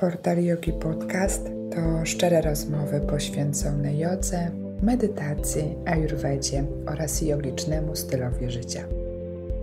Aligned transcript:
Portal 0.00 0.44
Yogi 0.44 0.72
Podcast 0.72 1.44
to 1.74 2.06
szczere 2.06 2.40
rozmowy 2.40 3.00
poświęcone 3.00 3.94
jodze, 3.94 4.50
medytacji, 4.82 5.62
ayurvedzie 5.86 6.64
oraz 6.86 7.22
jogicznemu 7.22 7.96
stylowi 7.96 8.50
życia. 8.50 8.84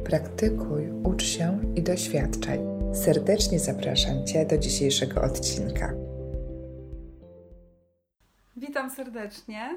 Praktykuj, 0.05 0.91
ucz 1.03 1.23
się 1.23 1.59
i 1.75 1.83
doświadczaj. 1.83 2.59
Serdecznie 2.93 3.59
zapraszam 3.59 4.27
Cię 4.27 4.45
do 4.45 4.57
dzisiejszego 4.57 5.21
odcinka. 5.21 5.93
Witam 8.55 8.89
serdecznie. 8.89 9.75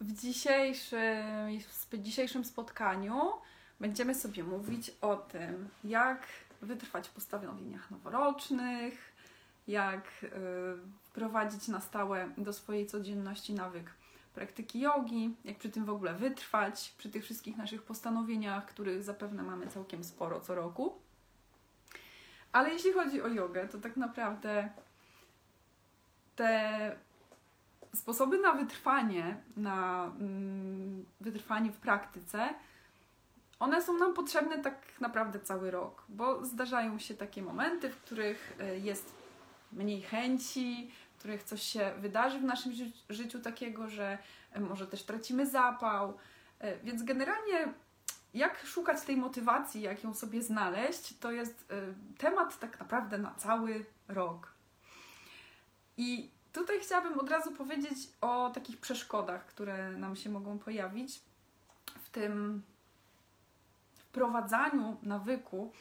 W 0.00 0.12
dzisiejszym, 0.20 1.58
w 1.92 1.98
dzisiejszym 1.98 2.44
spotkaniu 2.44 3.14
będziemy 3.80 4.14
sobie 4.14 4.44
mówić 4.44 4.90
o 5.00 5.16
tym, 5.16 5.68
jak 5.84 6.26
wytrwać 6.62 7.08
w 7.08 7.12
postanowieniach 7.12 7.90
noworocznych, 7.90 9.15
jak 9.68 10.04
y, 10.22 10.28
wprowadzić 11.02 11.68
na 11.68 11.80
stałe 11.80 12.30
do 12.38 12.52
swojej 12.52 12.86
codzienności 12.86 13.54
nawyk 13.54 13.90
praktyki 14.34 14.80
jogi, 14.80 15.36
jak 15.44 15.58
przy 15.58 15.70
tym 15.70 15.84
w 15.84 15.90
ogóle 15.90 16.14
wytrwać, 16.14 16.94
przy 16.98 17.10
tych 17.10 17.24
wszystkich 17.24 17.56
naszych 17.56 17.82
postanowieniach, 17.82 18.66
których 18.66 19.02
zapewne 19.02 19.42
mamy 19.42 19.66
całkiem 19.66 20.04
sporo 20.04 20.40
co 20.40 20.54
roku. 20.54 20.94
Ale 22.52 22.70
jeśli 22.70 22.92
chodzi 22.92 23.22
o 23.22 23.28
jogę, 23.28 23.68
to 23.68 23.78
tak 23.78 23.96
naprawdę 23.96 24.68
te 26.36 26.96
sposoby 27.94 28.38
na 28.38 28.52
wytrwanie, 28.52 29.36
na 29.56 30.04
mm, 30.04 31.04
wytrwanie 31.20 31.72
w 31.72 31.76
praktyce, 31.76 32.48
one 33.58 33.82
są 33.82 33.98
nam 33.98 34.14
potrzebne 34.14 34.58
tak 34.58 35.00
naprawdę 35.00 35.40
cały 35.40 35.70
rok, 35.70 36.04
bo 36.08 36.44
zdarzają 36.44 36.98
się 36.98 37.14
takie 37.14 37.42
momenty, 37.42 37.90
w 37.90 37.96
których 37.96 38.56
y, 38.60 38.78
jest 38.78 39.25
mniej 39.76 40.02
chęci, 40.02 40.90
których 41.18 41.42
coś 41.42 41.62
się 41.62 41.92
wydarzy 41.98 42.38
w 42.38 42.44
naszym 42.44 42.72
ży 42.72 42.90
życiu 43.10 43.40
takiego, 43.40 43.88
że 43.88 44.18
e, 44.52 44.60
może 44.60 44.86
też 44.86 45.02
tracimy 45.02 45.46
zapał. 45.46 46.18
E, 46.58 46.78
więc 46.78 47.02
generalnie 47.02 47.72
jak 48.34 48.66
szukać 48.66 49.02
tej 49.02 49.16
motywacji, 49.16 49.82
jak 49.82 50.04
ją 50.04 50.14
sobie 50.14 50.42
znaleźć, 50.42 51.18
to 51.18 51.30
jest 51.30 51.64
e, 51.70 51.74
temat 52.18 52.58
tak 52.58 52.80
naprawdę 52.80 53.18
na 53.18 53.34
cały 53.34 53.84
rok. 54.08 54.52
I 55.96 56.30
tutaj 56.52 56.80
chciałabym 56.80 57.20
od 57.20 57.30
razu 57.30 57.52
powiedzieć 57.52 57.98
o 58.20 58.50
takich 58.50 58.80
przeszkodach, 58.80 59.46
które 59.46 59.90
nam 59.90 60.16
się 60.16 60.30
mogą 60.30 60.58
pojawić 60.58 61.20
w 62.04 62.10
tym 62.10 62.62
wprowadzaniu 63.96 64.96
nawyku 65.02 65.72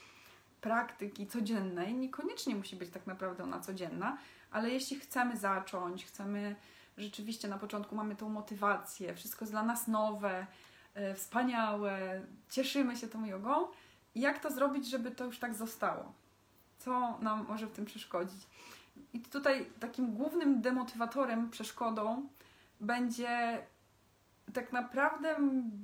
praktyki 0.65 1.27
codziennej 1.27 1.93
niekoniecznie 1.93 2.55
musi 2.55 2.75
być 2.75 2.89
tak 2.89 3.07
naprawdę 3.07 3.43
ona 3.43 3.59
codzienna, 3.59 4.17
ale 4.51 4.69
jeśli 4.69 4.99
chcemy 4.99 5.37
zacząć, 5.37 6.05
chcemy 6.05 6.55
rzeczywiście 6.97 7.47
na 7.47 7.57
początku 7.57 7.95
mamy 7.95 8.15
tą 8.15 8.29
motywację, 8.29 9.15
wszystko 9.15 9.45
jest 9.45 9.53
dla 9.53 9.63
nas 9.63 9.87
nowe, 9.87 10.47
e, 10.93 11.15
wspaniałe, 11.15 12.21
cieszymy 12.49 12.95
się 12.95 13.07
tą 13.07 13.25
jogą, 13.25 13.67
jak 14.15 14.39
to 14.39 14.51
zrobić, 14.51 14.89
żeby 14.89 15.11
to 15.11 15.25
już 15.25 15.39
tak 15.39 15.53
zostało? 15.53 16.13
Co 16.77 17.17
nam 17.21 17.45
może 17.47 17.67
w 17.67 17.71
tym 17.71 17.85
przeszkodzić? 17.85 18.47
I 19.13 19.19
tutaj 19.19 19.65
takim 19.79 20.13
głównym 20.13 20.61
demotywatorem, 20.61 21.49
przeszkodą 21.49 22.27
będzie 22.81 23.63
tak 24.53 24.73
naprawdę 24.73 25.35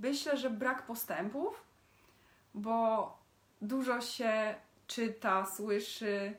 myślę, 0.01 0.37
że 0.37 0.49
brak 0.49 0.85
postępów, 0.85 1.63
bo 2.53 3.17
dużo 3.61 4.01
się 4.01 4.55
czyta, 4.95 5.45
słyszy 5.45 6.37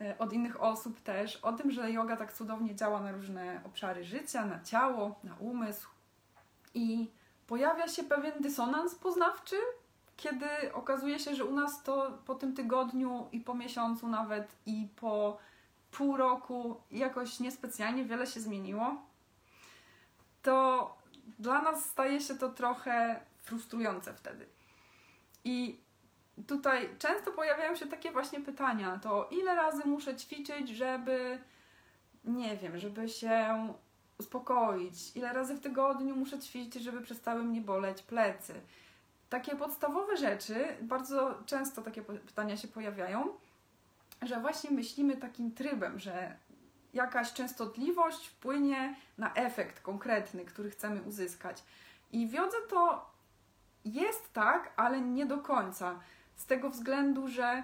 e, 0.00 0.18
od 0.18 0.32
innych 0.32 0.62
osób 0.62 1.00
też 1.00 1.36
o 1.36 1.52
tym, 1.52 1.70
że 1.70 1.92
yoga 1.92 2.16
tak 2.16 2.32
cudownie 2.32 2.74
działa 2.74 3.00
na 3.00 3.12
różne 3.12 3.60
obszary 3.64 4.04
życia, 4.04 4.46
na 4.46 4.60
ciało, 4.60 5.20
na 5.24 5.36
umysł. 5.36 5.88
I 6.74 7.10
pojawia 7.46 7.88
się 7.88 8.04
pewien 8.04 8.32
dysonans 8.40 8.94
poznawczy, 8.94 9.56
kiedy 10.16 10.72
okazuje 10.72 11.18
się, 11.18 11.34
że 11.34 11.44
u 11.44 11.54
nas 11.54 11.82
to 11.82 12.18
po 12.26 12.34
tym 12.34 12.54
tygodniu 12.54 13.28
i 13.32 13.40
po 13.40 13.54
miesiącu 13.54 14.08
nawet 14.08 14.56
i 14.66 14.88
po 14.96 15.38
pół 15.90 16.16
roku 16.16 16.80
jakoś 16.90 17.40
niespecjalnie 17.40 18.04
wiele 18.04 18.26
się 18.26 18.40
zmieniło, 18.40 18.96
to 20.42 20.96
dla 21.38 21.62
nas 21.62 21.84
staje 21.84 22.20
się 22.20 22.34
to 22.34 22.48
trochę 22.48 23.20
frustrujące 23.38 24.14
wtedy. 24.14 24.46
I 25.44 25.83
tutaj 26.46 26.88
często 26.98 27.32
pojawiają 27.32 27.76
się 27.76 27.86
takie 27.86 28.12
właśnie 28.12 28.40
pytania, 28.40 28.98
to 29.02 29.28
ile 29.30 29.54
razy 29.54 29.82
muszę 29.84 30.16
ćwiczyć, 30.16 30.68
żeby, 30.68 31.38
nie 32.24 32.56
wiem, 32.56 32.78
żeby 32.78 33.08
się 33.08 33.68
uspokoić, 34.18 35.16
ile 35.16 35.32
razy 35.32 35.54
w 35.54 35.60
tygodniu 35.60 36.16
muszę 36.16 36.38
ćwiczyć, 36.38 36.82
żeby 36.82 37.00
przestały 37.00 37.42
mnie 37.44 37.60
boleć 37.60 38.02
plecy. 38.02 38.54
Takie 39.30 39.56
podstawowe 39.56 40.16
rzeczy, 40.16 40.66
bardzo 40.80 41.38
często 41.46 41.82
takie 41.82 42.02
pytania 42.02 42.56
się 42.56 42.68
pojawiają, 42.68 43.28
że 44.22 44.40
właśnie 44.40 44.70
myślimy 44.70 45.16
takim 45.16 45.52
trybem, 45.52 45.98
że 45.98 46.36
jakaś 46.94 47.32
częstotliwość 47.32 48.26
wpłynie 48.26 48.94
na 49.18 49.34
efekt 49.34 49.80
konkretny, 49.80 50.44
który 50.44 50.70
chcemy 50.70 51.02
uzyskać. 51.02 51.62
I 52.12 52.26
w 52.26 52.32
jodze 52.32 52.56
to 52.68 53.10
jest 53.84 54.32
tak, 54.32 54.72
ale 54.76 55.00
nie 55.00 55.26
do 55.26 55.38
końca 55.38 56.00
z 56.36 56.46
tego 56.46 56.70
względu, 56.70 57.28
że 57.28 57.62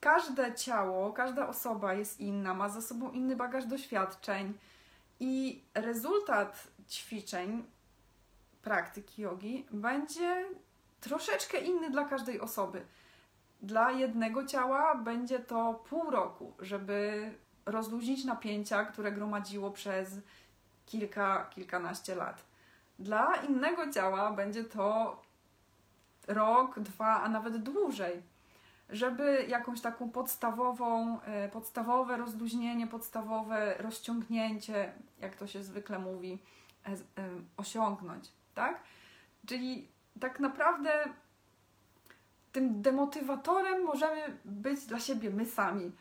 każde 0.00 0.54
ciało, 0.54 1.12
każda 1.12 1.48
osoba 1.48 1.94
jest 1.94 2.20
inna, 2.20 2.54
ma 2.54 2.68
za 2.68 2.82
sobą 2.82 3.10
inny 3.10 3.36
bagaż 3.36 3.66
doświadczeń 3.66 4.58
i 5.20 5.62
rezultat 5.74 6.68
ćwiczeń, 6.88 7.64
praktyki 8.62 9.22
jogi 9.22 9.66
będzie 9.70 10.44
troszeczkę 11.00 11.58
inny 11.58 11.90
dla 11.90 12.04
każdej 12.04 12.40
osoby. 12.40 12.82
Dla 13.62 13.90
jednego 13.90 14.46
ciała 14.46 14.94
będzie 14.94 15.38
to 15.38 15.74
pół 15.74 16.10
roku, 16.10 16.52
żeby 16.58 17.30
rozluźnić 17.66 18.24
napięcia, 18.24 18.84
które 18.84 19.12
gromadziło 19.12 19.70
przez 19.70 20.08
kilka, 20.86 21.50
kilkanaście 21.50 22.14
lat. 22.14 22.44
Dla 22.98 23.34
innego 23.36 23.92
ciała 23.92 24.32
będzie 24.32 24.64
to 24.64 25.16
rok, 26.26 26.80
dwa, 26.80 27.22
a 27.22 27.28
nawet 27.28 27.56
dłużej, 27.56 28.22
żeby 28.90 29.46
jakąś 29.48 29.80
taką 29.80 30.10
podstawową, 30.10 31.20
e, 31.20 31.48
podstawowe 31.48 32.16
rozluźnienie, 32.16 32.86
podstawowe 32.86 33.74
rozciągnięcie, 33.78 34.92
jak 35.20 35.36
to 35.36 35.46
się 35.46 35.62
zwykle 35.62 35.98
mówi, 35.98 36.38
e, 36.86 36.90
e, 36.90 36.96
osiągnąć, 37.56 38.32
tak? 38.54 38.80
Czyli 39.46 39.88
tak 40.20 40.40
naprawdę 40.40 40.90
tym 42.52 42.82
demotywatorem 42.82 43.84
możemy 43.84 44.38
być 44.44 44.86
dla 44.86 45.00
siebie 45.00 45.30
my 45.30 45.46
sami, 45.46 45.92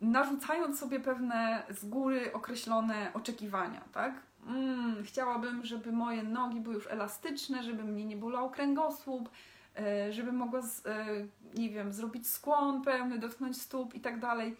narzucając 0.00 0.78
sobie 0.78 1.00
pewne 1.00 1.62
z 1.70 1.84
góry 1.84 2.32
określone 2.32 3.10
oczekiwania, 3.14 3.80
tak? 3.92 4.14
Mm, 4.46 5.04
chciałabym, 5.04 5.64
żeby 5.64 5.92
moje 5.92 6.22
nogi 6.22 6.60
były 6.60 6.74
już 6.74 6.86
elastyczne, 6.86 7.62
żeby 7.62 7.84
mnie 7.84 8.04
nie 8.04 8.16
bolał 8.16 8.50
kręgosłup, 8.50 9.28
e, 9.76 10.12
żeby 10.12 10.32
mogła, 10.32 10.60
e, 10.60 11.06
nie 11.54 11.70
wiem, 11.70 11.92
zrobić 11.92 12.28
skłon 12.28 12.82
pełny, 12.82 13.18
dotknąć 13.18 13.62
stóp 13.62 13.94
i 13.94 14.00
tak 14.00 14.20
dalej. 14.20 14.56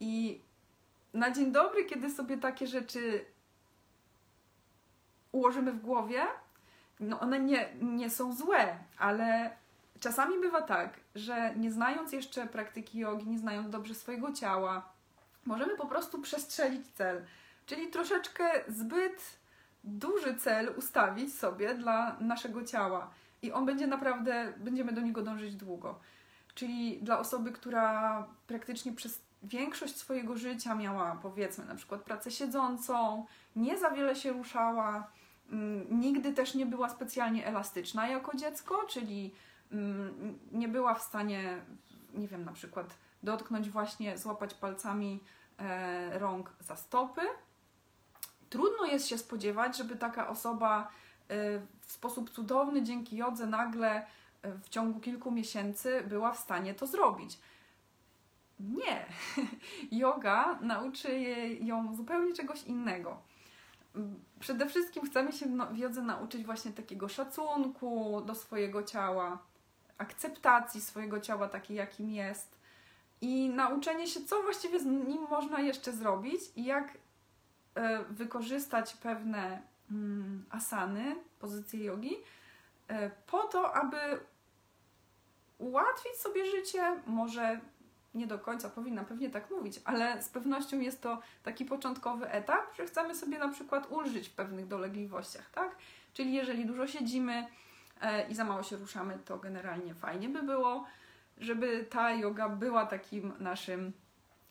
I 0.00 0.40
na 1.14 1.30
dzień 1.30 1.52
dobry, 1.52 1.84
kiedy 1.84 2.10
sobie 2.10 2.38
takie 2.38 2.66
rzeczy 2.66 3.24
ułożymy 5.32 5.72
w 5.72 5.80
głowie, 5.80 6.22
no 7.00 7.20
one 7.20 7.40
nie, 7.40 7.68
nie 7.82 8.10
są 8.10 8.32
złe, 8.32 8.78
ale 8.98 9.56
czasami 10.00 10.40
bywa 10.40 10.62
tak, 10.62 11.00
że 11.14 11.54
nie 11.56 11.72
znając 11.72 12.12
jeszcze 12.12 12.46
praktyki 12.46 12.98
jogi, 12.98 13.26
nie 13.26 13.38
znając 13.38 13.70
dobrze 13.70 13.94
swojego 13.94 14.32
ciała, 14.32 14.88
możemy 15.44 15.76
po 15.76 15.86
prostu 15.86 16.18
przestrzelić 16.20 16.86
cel 16.94 17.24
Czyli 17.66 17.88
troszeczkę 17.90 18.44
zbyt 18.68 19.38
duży 19.84 20.34
cel 20.34 20.74
ustawić 20.76 21.34
sobie 21.34 21.74
dla 21.74 22.16
naszego 22.20 22.64
ciała 22.64 23.10
i 23.42 23.52
on 23.52 23.66
będzie 23.66 23.86
naprawdę, 23.86 24.52
będziemy 24.56 24.92
do 24.92 25.00
niego 25.00 25.22
dążyć 25.22 25.54
długo. 25.54 26.00
Czyli 26.54 26.98
dla 27.02 27.18
osoby, 27.18 27.52
która 27.52 28.26
praktycznie 28.46 28.92
przez 28.92 29.20
większość 29.42 29.96
swojego 29.96 30.36
życia 30.36 30.74
miała, 30.74 31.18
powiedzmy, 31.22 31.64
na 31.64 31.74
przykład 31.74 32.02
pracę 32.02 32.30
siedzącą, 32.30 33.26
nie 33.56 33.78
za 33.78 33.90
wiele 33.90 34.16
się 34.16 34.32
ruszała, 34.32 35.10
mm, 35.52 36.00
nigdy 36.00 36.32
też 36.32 36.54
nie 36.54 36.66
była 36.66 36.88
specjalnie 36.88 37.46
elastyczna 37.46 38.08
jako 38.08 38.36
dziecko, 38.36 38.86
czyli 38.88 39.34
mm, 39.72 40.38
nie 40.52 40.68
była 40.68 40.94
w 40.94 41.02
stanie, 41.02 41.62
nie 42.14 42.28
wiem, 42.28 42.44
na 42.44 42.52
przykład 42.52 42.98
dotknąć 43.22 43.70
właśnie, 43.70 44.18
złapać 44.18 44.54
palcami 44.54 45.20
e, 45.58 46.18
rąk 46.18 46.52
za 46.60 46.76
stopy, 46.76 47.20
trudno 48.50 48.86
jest 48.86 49.08
się 49.08 49.18
spodziewać, 49.18 49.76
żeby 49.76 49.96
taka 49.96 50.28
osoba 50.28 50.88
y, 51.30 51.60
w 51.80 51.92
sposób 51.92 52.30
cudowny 52.30 52.82
dzięki 52.82 53.16
jodze 53.16 53.46
nagle 53.46 54.02
y, 54.02 54.58
w 54.62 54.68
ciągu 54.68 55.00
kilku 55.00 55.30
miesięcy 55.30 56.02
była 56.08 56.32
w 56.32 56.38
stanie 56.38 56.74
to 56.74 56.86
zrobić. 56.86 57.38
Nie. 58.60 59.06
Yoga 60.00 60.58
nauczy 60.60 61.18
ją 61.60 61.94
zupełnie 61.94 62.34
czegoś 62.34 62.62
innego. 62.62 63.18
Przede 64.40 64.66
wszystkim 64.66 65.06
chcemy 65.06 65.32
się 65.32 65.46
w 65.72 65.78
jodze 65.78 66.02
nauczyć 66.02 66.44
właśnie 66.44 66.72
takiego 66.72 67.08
szacunku 67.08 68.22
do 68.26 68.34
swojego 68.34 68.82
ciała, 68.82 69.38
akceptacji 69.98 70.80
swojego 70.80 71.20
ciała 71.20 71.48
takiej, 71.48 71.76
jakim 71.76 72.10
jest 72.10 72.56
i 73.20 73.48
nauczenie 73.48 74.06
się, 74.06 74.20
co 74.24 74.42
właściwie 74.42 74.80
z 74.80 74.84
nim 74.84 75.26
można 75.30 75.60
jeszcze 75.60 75.92
zrobić 75.92 76.40
i 76.56 76.64
jak 76.64 76.98
wykorzystać 78.10 78.94
pewne 78.94 79.62
mm, 79.90 80.44
asany, 80.50 81.16
pozycje 81.38 81.84
jogi, 81.84 82.16
e, 82.88 83.10
po 83.10 83.42
to, 83.42 83.74
aby 83.74 83.96
ułatwić 85.58 86.12
sobie 86.16 86.46
życie, 86.50 86.96
może 87.06 87.60
nie 88.14 88.26
do 88.26 88.38
końca 88.38 88.70
powinna 88.70 89.04
pewnie 89.04 89.30
tak 89.30 89.50
mówić, 89.50 89.80
ale 89.84 90.22
z 90.22 90.28
pewnością 90.28 90.80
jest 90.80 91.02
to 91.02 91.20
taki 91.42 91.64
początkowy 91.64 92.30
etap, 92.30 92.76
że 92.76 92.86
chcemy 92.86 93.14
sobie 93.14 93.38
na 93.38 93.48
przykład 93.48 93.92
ulżyć 93.92 94.28
w 94.28 94.32
pewnych 94.32 94.66
dolegliwościach, 94.66 95.50
tak? 95.50 95.76
Czyli 96.12 96.34
jeżeli 96.34 96.66
dużo 96.66 96.86
siedzimy 96.86 97.46
e, 98.00 98.28
i 98.28 98.34
za 98.34 98.44
mało 98.44 98.62
się 98.62 98.76
ruszamy, 98.76 99.18
to 99.24 99.38
generalnie 99.38 99.94
fajnie 99.94 100.28
by 100.28 100.42
było, 100.42 100.84
żeby 101.38 101.86
ta 101.90 102.10
yoga 102.10 102.48
była 102.48 102.86
takim 102.86 103.32
naszym 103.38 103.92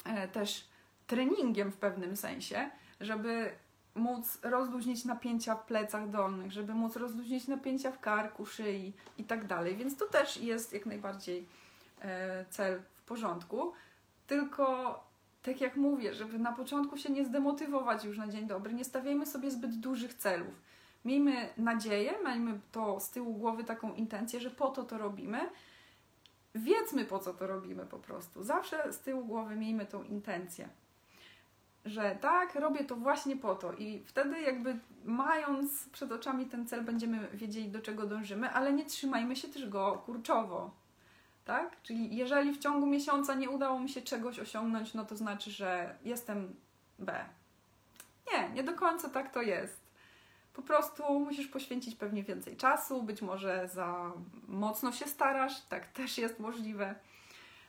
e, 0.06 0.28
też 0.28 0.68
treningiem 1.08 1.72
w 1.72 1.78
pewnym 1.78 2.16
sensie, 2.16 2.70
żeby 3.00 3.52
móc 3.96 4.40
rozluźnić 4.44 5.06
napięcia 5.06 5.56
w 5.56 5.66
plecach 5.66 6.10
dolnych, 6.10 6.52
żeby 6.52 6.74
móc 6.74 6.96
rozluźnić 6.96 7.48
napięcia 7.48 7.92
w 7.92 8.00
karku, 8.00 8.46
szyi 8.46 8.94
i 9.18 9.24
tak 9.24 9.48
dalej. 9.48 9.76
Więc 9.76 9.98
to 9.98 10.06
też 10.06 10.38
jest 10.38 10.74
jak 10.74 10.86
najbardziej 10.86 11.48
e, 12.02 12.46
cel 12.50 12.82
w 12.96 13.04
porządku. 13.04 13.74
Tylko 14.28 15.00
tak 15.44 15.62
jak 15.62 15.76
mówię, 15.76 16.14
żeby 16.14 16.40
na 16.40 16.52
początku 16.52 16.98
się 16.98 17.10
nie 17.10 17.26
zdemotywować 17.26 18.06
już 18.06 18.18
na 18.18 18.28
dzień 18.28 18.48
dobry, 18.48 18.74
nie 18.74 18.86
stawiajmy 18.86 19.26
sobie 19.26 19.52
zbyt 19.52 19.80
dużych 19.80 20.14
celów. 20.14 20.62
Miejmy 21.06 21.50
nadzieję, 21.58 22.14
miejmy 22.26 22.60
to 22.72 23.00
z 23.00 23.10
tyłu 23.10 23.34
głowy 23.34 23.64
taką 23.64 23.94
intencję, 23.94 24.40
że 24.40 24.52
po 24.52 24.68
to 24.68 24.84
to 24.84 24.98
robimy. 24.98 25.40
Wiedzmy 26.56 27.06
po 27.06 27.20
co 27.20 27.34
to 27.34 27.48
robimy 27.48 27.86
po 27.86 28.00
prostu. 28.00 28.44
Zawsze 28.44 28.94
z 28.94 29.00
tyłu 29.00 29.26
głowy 29.26 29.56
miejmy 29.56 29.86
tą 29.86 30.04
intencję 30.04 30.70
że 31.86 32.18
tak, 32.22 32.56
robię 32.56 32.84
to 32.84 32.96
właśnie 32.96 33.36
po 33.36 33.56
to 33.56 33.74
i 33.74 34.04
wtedy 34.06 34.42
jakby 34.42 34.80
mając 35.06 35.90
przed 35.90 36.12
oczami 36.12 36.46
ten 36.46 36.68
cel 36.68 36.84
będziemy 36.84 37.28
wiedzieli 37.34 37.70
do 37.70 37.82
czego 37.82 38.08
dążymy, 38.08 38.50
ale 38.50 38.74
nie 38.74 38.86
trzymajmy 38.86 39.36
się 39.36 39.48
też 39.48 39.70
go 39.70 40.02
kurczowo. 40.06 40.72
Tak? 41.46 41.82
Czyli 41.84 42.16
jeżeli 42.16 42.54
w 42.54 42.60
ciągu 42.60 42.86
miesiąca 42.86 43.34
nie 43.34 43.50
udało 43.50 43.80
mi 43.80 43.90
się 43.90 44.02
czegoś 44.02 44.40
osiągnąć, 44.40 44.94
no 44.94 45.06
to 45.06 45.16
znaczy, 45.16 45.52
że 45.52 45.96
jestem 46.04 46.56
B. 47.00 47.26
Nie, 48.34 48.50
nie 48.50 48.64
do 48.64 48.74
końca 48.74 49.10
tak 49.10 49.34
to 49.34 49.42
jest. 49.42 49.86
Po 50.54 50.62
prostu 50.62 51.20
musisz 51.20 51.48
poświęcić 51.48 51.96
pewnie 51.96 52.24
więcej 52.24 52.58
czasu, 52.58 53.04
być 53.04 53.22
może 53.22 53.70
za 53.74 54.12
mocno 54.48 54.92
się 54.92 55.06
starasz, 55.06 55.62
tak 55.62 55.86
też 55.86 56.18
jest 56.18 56.40
możliwe. 56.40 56.96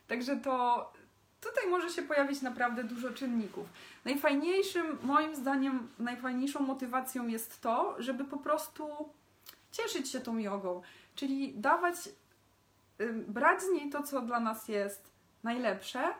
Także 0.08 0.36
to 0.36 0.92
tutaj 1.48 1.70
może 1.70 1.90
się 1.90 2.02
pojawić 2.02 2.42
naprawdę 2.42 2.84
dużo 2.84 3.10
czynników. 3.10 3.66
Najfajniejszym, 4.04 4.98
moim 5.02 5.36
zdaniem, 5.36 5.88
najfajniejszą 5.98 6.60
motywacją 6.60 7.26
jest 7.26 7.60
to, 7.60 7.96
żeby 7.98 8.24
po 8.24 8.36
prostu 8.36 8.88
cieszyć 9.72 10.10
się 10.10 10.20
tą 10.20 10.38
jogą, 10.38 10.82
czyli 11.14 11.54
dawać, 11.54 11.94
brać 13.28 13.62
z 13.62 13.70
niej 13.70 13.90
to, 13.90 14.02
co 14.02 14.20
dla 14.20 14.40
nas 14.40 14.68
jest 14.68 15.10
najlepsze, 15.42 16.14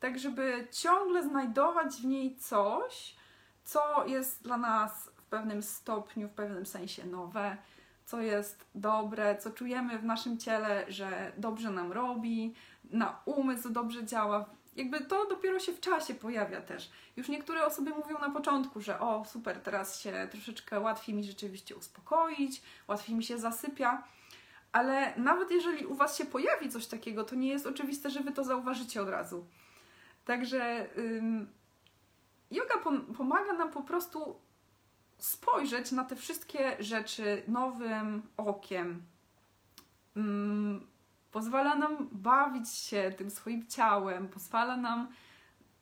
tak 0.00 0.18
żeby 0.18 0.68
ciągle 0.70 1.22
znajdować 1.22 1.96
w 1.96 2.04
niej 2.04 2.36
coś, 2.36 3.16
co 3.64 4.06
jest 4.06 4.42
dla 4.42 4.56
nas 4.56 5.10
w 5.16 5.22
pewnym 5.22 5.62
stopniu, 5.62 6.28
w 6.28 6.32
pewnym 6.32 6.66
sensie 6.66 7.06
nowe, 7.06 7.56
co 8.04 8.20
jest 8.20 8.66
dobre, 8.74 9.36
co 9.36 9.50
czujemy 9.50 9.98
w 9.98 10.04
naszym 10.04 10.38
ciele, 10.38 10.84
że 10.88 11.32
dobrze 11.36 11.70
nam 11.70 11.92
robi, 11.92 12.54
na 12.90 13.20
umysł 13.24 13.70
dobrze 13.70 14.04
działa, 14.04 14.44
jakby 14.76 15.00
to 15.00 15.26
dopiero 15.26 15.58
się 15.58 15.72
w 15.72 15.80
czasie 15.80 16.14
pojawia 16.14 16.60
też. 16.60 16.90
Już 17.16 17.28
niektóre 17.28 17.66
osoby 17.66 17.90
mówią 17.90 18.18
na 18.18 18.30
początku, 18.30 18.80
że 18.80 19.00
o 19.00 19.24
super, 19.24 19.60
teraz 19.60 20.00
się 20.00 20.28
troszeczkę 20.30 20.80
łatwiej 20.80 21.14
mi 21.14 21.24
rzeczywiście 21.24 21.76
uspokoić, 21.76 22.62
łatwiej 22.88 23.16
mi 23.16 23.24
się 23.24 23.38
zasypia. 23.38 24.04
Ale 24.72 25.12
nawet 25.16 25.50
jeżeli 25.50 25.86
u 25.86 25.94
Was 25.94 26.18
się 26.18 26.24
pojawi 26.24 26.68
coś 26.68 26.86
takiego, 26.86 27.24
to 27.24 27.34
nie 27.34 27.48
jest 27.48 27.66
oczywiste, 27.66 28.10
że 28.10 28.20
Wy 28.20 28.32
to 28.32 28.44
zauważycie 28.44 29.02
od 29.02 29.08
razu. 29.08 29.46
Także 30.24 30.86
yoga 32.50 32.78
pom 32.78 33.14
pomaga 33.14 33.52
nam 33.52 33.70
po 33.70 33.82
prostu 33.82 34.36
spojrzeć 35.18 35.92
na 35.92 36.04
te 36.04 36.16
wszystkie 36.16 36.76
rzeczy 36.80 37.42
nowym 37.48 38.22
okiem. 38.36 39.02
Ym, 40.16 40.86
pozwala 41.32 41.74
nam 41.74 42.08
bawić 42.12 42.68
się 42.70 43.12
tym 43.16 43.30
swoim 43.30 43.66
ciałem, 43.66 44.28
pozwala 44.28 44.76
nam 44.76 45.08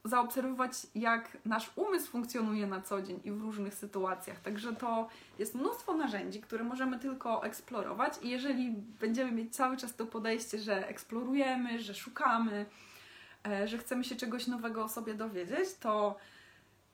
zaobserwować, 0.05 0.73
jak 0.95 1.39
nasz 1.45 1.71
umysł 1.77 2.11
funkcjonuje 2.11 2.67
na 2.67 2.81
co 2.81 3.03
dzień 3.03 3.21
i 3.25 3.33
w 3.33 3.43
różnych 3.43 3.75
sytuacjach. 3.75 4.41
Także 4.41 4.73
to 4.73 5.09
jest 5.39 5.55
mnóstwo 5.55 5.95
narzędzi, 5.95 6.41
które 6.41 6.65
możemy 6.65 6.99
tylko 6.99 7.45
eksplorować, 7.45 8.15
i 8.23 8.29
jeżeli 8.29 8.71
będziemy 9.01 9.33
mieć 9.33 9.57
cały 9.57 9.77
czas 9.77 9.97
to 9.97 10.07
podejście, 10.07 10.59
że 10.59 10.89
eksplorujemy, 10.89 11.81
że 11.81 11.95
szukamy, 11.95 12.67
e, 13.47 13.69
że 13.69 13.79
chcemy 13.79 14.05
się 14.05 14.17
czegoś 14.17 14.47
nowego 14.47 14.85
o 14.85 14.89
sobie 14.89 15.15
dowiedzieć, 15.15 15.75
to 15.81 16.17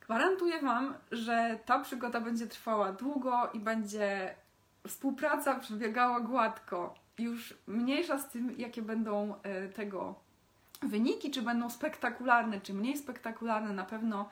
gwarantuję 0.00 0.60
Wam, 0.60 0.94
że 1.12 1.58
ta 1.66 1.78
przygoda 1.78 2.20
będzie 2.20 2.46
trwała 2.46 2.92
długo 2.92 3.50
i 3.52 3.60
będzie 3.60 4.34
współpraca 4.86 5.54
przebiegała 5.60 6.20
gładko 6.20 7.05
już 7.18 7.54
mniejsza 7.66 8.18
z 8.18 8.28
tym, 8.28 8.58
jakie 8.58 8.82
będą 8.82 9.34
e, 9.42 9.68
tego 9.68 10.14
wyniki, 10.82 11.30
czy 11.30 11.42
będą 11.42 11.70
spektakularne, 11.70 12.60
czy 12.60 12.74
mniej 12.74 12.98
spektakularne, 12.98 13.72
na 13.72 13.84
pewno 13.84 14.28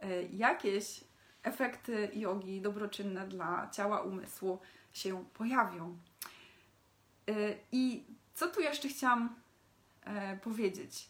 e, 0.00 0.22
jakieś 0.22 1.04
efekty 1.42 2.10
jogi 2.14 2.60
dobroczynne 2.60 3.28
dla 3.28 3.70
ciała, 3.72 4.00
umysłu 4.00 4.58
się 4.92 5.24
pojawią. 5.34 5.98
E, 7.28 7.32
I 7.72 8.04
co 8.34 8.48
tu 8.48 8.60
jeszcze 8.60 8.88
chciałam 8.88 9.34
powiedzieć? 10.42 11.08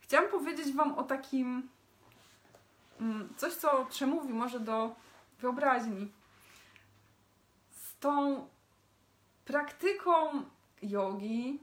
Chciałam 0.00 0.30
powiedzieć 0.30 0.74
Wam 0.74 0.94
o 0.94 1.02
takim 1.02 1.68
mm, 3.00 3.28
coś, 3.36 3.54
co 3.54 3.86
przemówi 3.86 4.32
może 4.34 4.60
do 4.60 4.94
wyobraźni. 5.40 6.12
Z 7.70 7.98
tą 7.98 8.46
praktyką 9.44 10.44
jogi, 10.82 11.60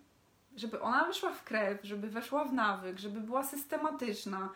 żeby 0.55 0.81
ona 0.81 1.05
weszła 1.05 1.34
w 1.34 1.43
krew, 1.43 1.79
żeby 1.84 2.10
weszła 2.10 2.45
w 2.45 2.53
nawyk, 2.53 3.00
żeby 3.00 3.22
była 3.22 3.43
systematyczna. 3.43 4.50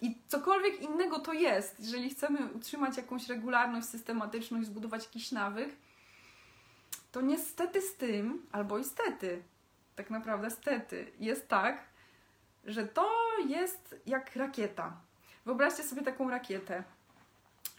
I 0.00 0.18
cokolwiek 0.28 0.82
innego 0.82 1.18
to 1.18 1.32
jest, 1.32 1.80
jeżeli 1.80 2.10
chcemy 2.10 2.52
utrzymać 2.54 2.96
jakąś 2.96 3.28
regularność, 3.28 3.88
systematyczność, 3.88 4.66
zbudować 4.66 5.04
jakiś 5.04 5.32
nawyk, 5.32 5.76
to 7.12 7.20
niestety 7.20 7.80
z 7.80 7.96
tym, 7.96 8.46
albo 8.52 8.78
istety, 8.78 9.42
tak 9.96 10.10
naprawdę 10.10 10.50
stety, 10.50 11.12
jest 11.20 11.48
tak, 11.48 11.82
że 12.64 12.86
to 12.86 13.10
jest 13.48 13.96
jak 14.06 14.36
rakieta. 14.36 14.96
Wyobraźcie 15.44 15.82
sobie 15.82 16.02
taką 16.02 16.30
rakietę. 16.30 16.84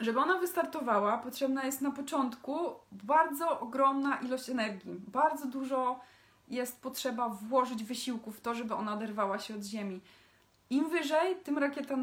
Żeby 0.04 0.20
ona 0.20 0.38
wystartowała, 0.38 1.18
potrzebna 1.18 1.64
jest 1.66 1.82
na 1.82 1.92
początku 1.92 2.70
bardzo 2.92 3.60
ogromna 3.60 4.18
ilość 4.18 4.50
energii. 4.50 5.02
Bardzo 5.08 5.48
dużo 5.48 6.00
jest 6.48 6.82
potrzeba 6.82 7.30
włożyć 7.30 7.84
wysiłku 7.84 8.32
w 8.32 8.42
to, 8.42 8.56
żeby 8.56 8.74
ona 8.74 8.94
oderwała 8.94 9.40
się 9.40 9.56
od 9.56 9.64
Ziemi. 9.64 10.02
Im 10.70 10.90
wyżej, 10.90 11.36
tym 11.44 11.58
rakieta 11.58 11.96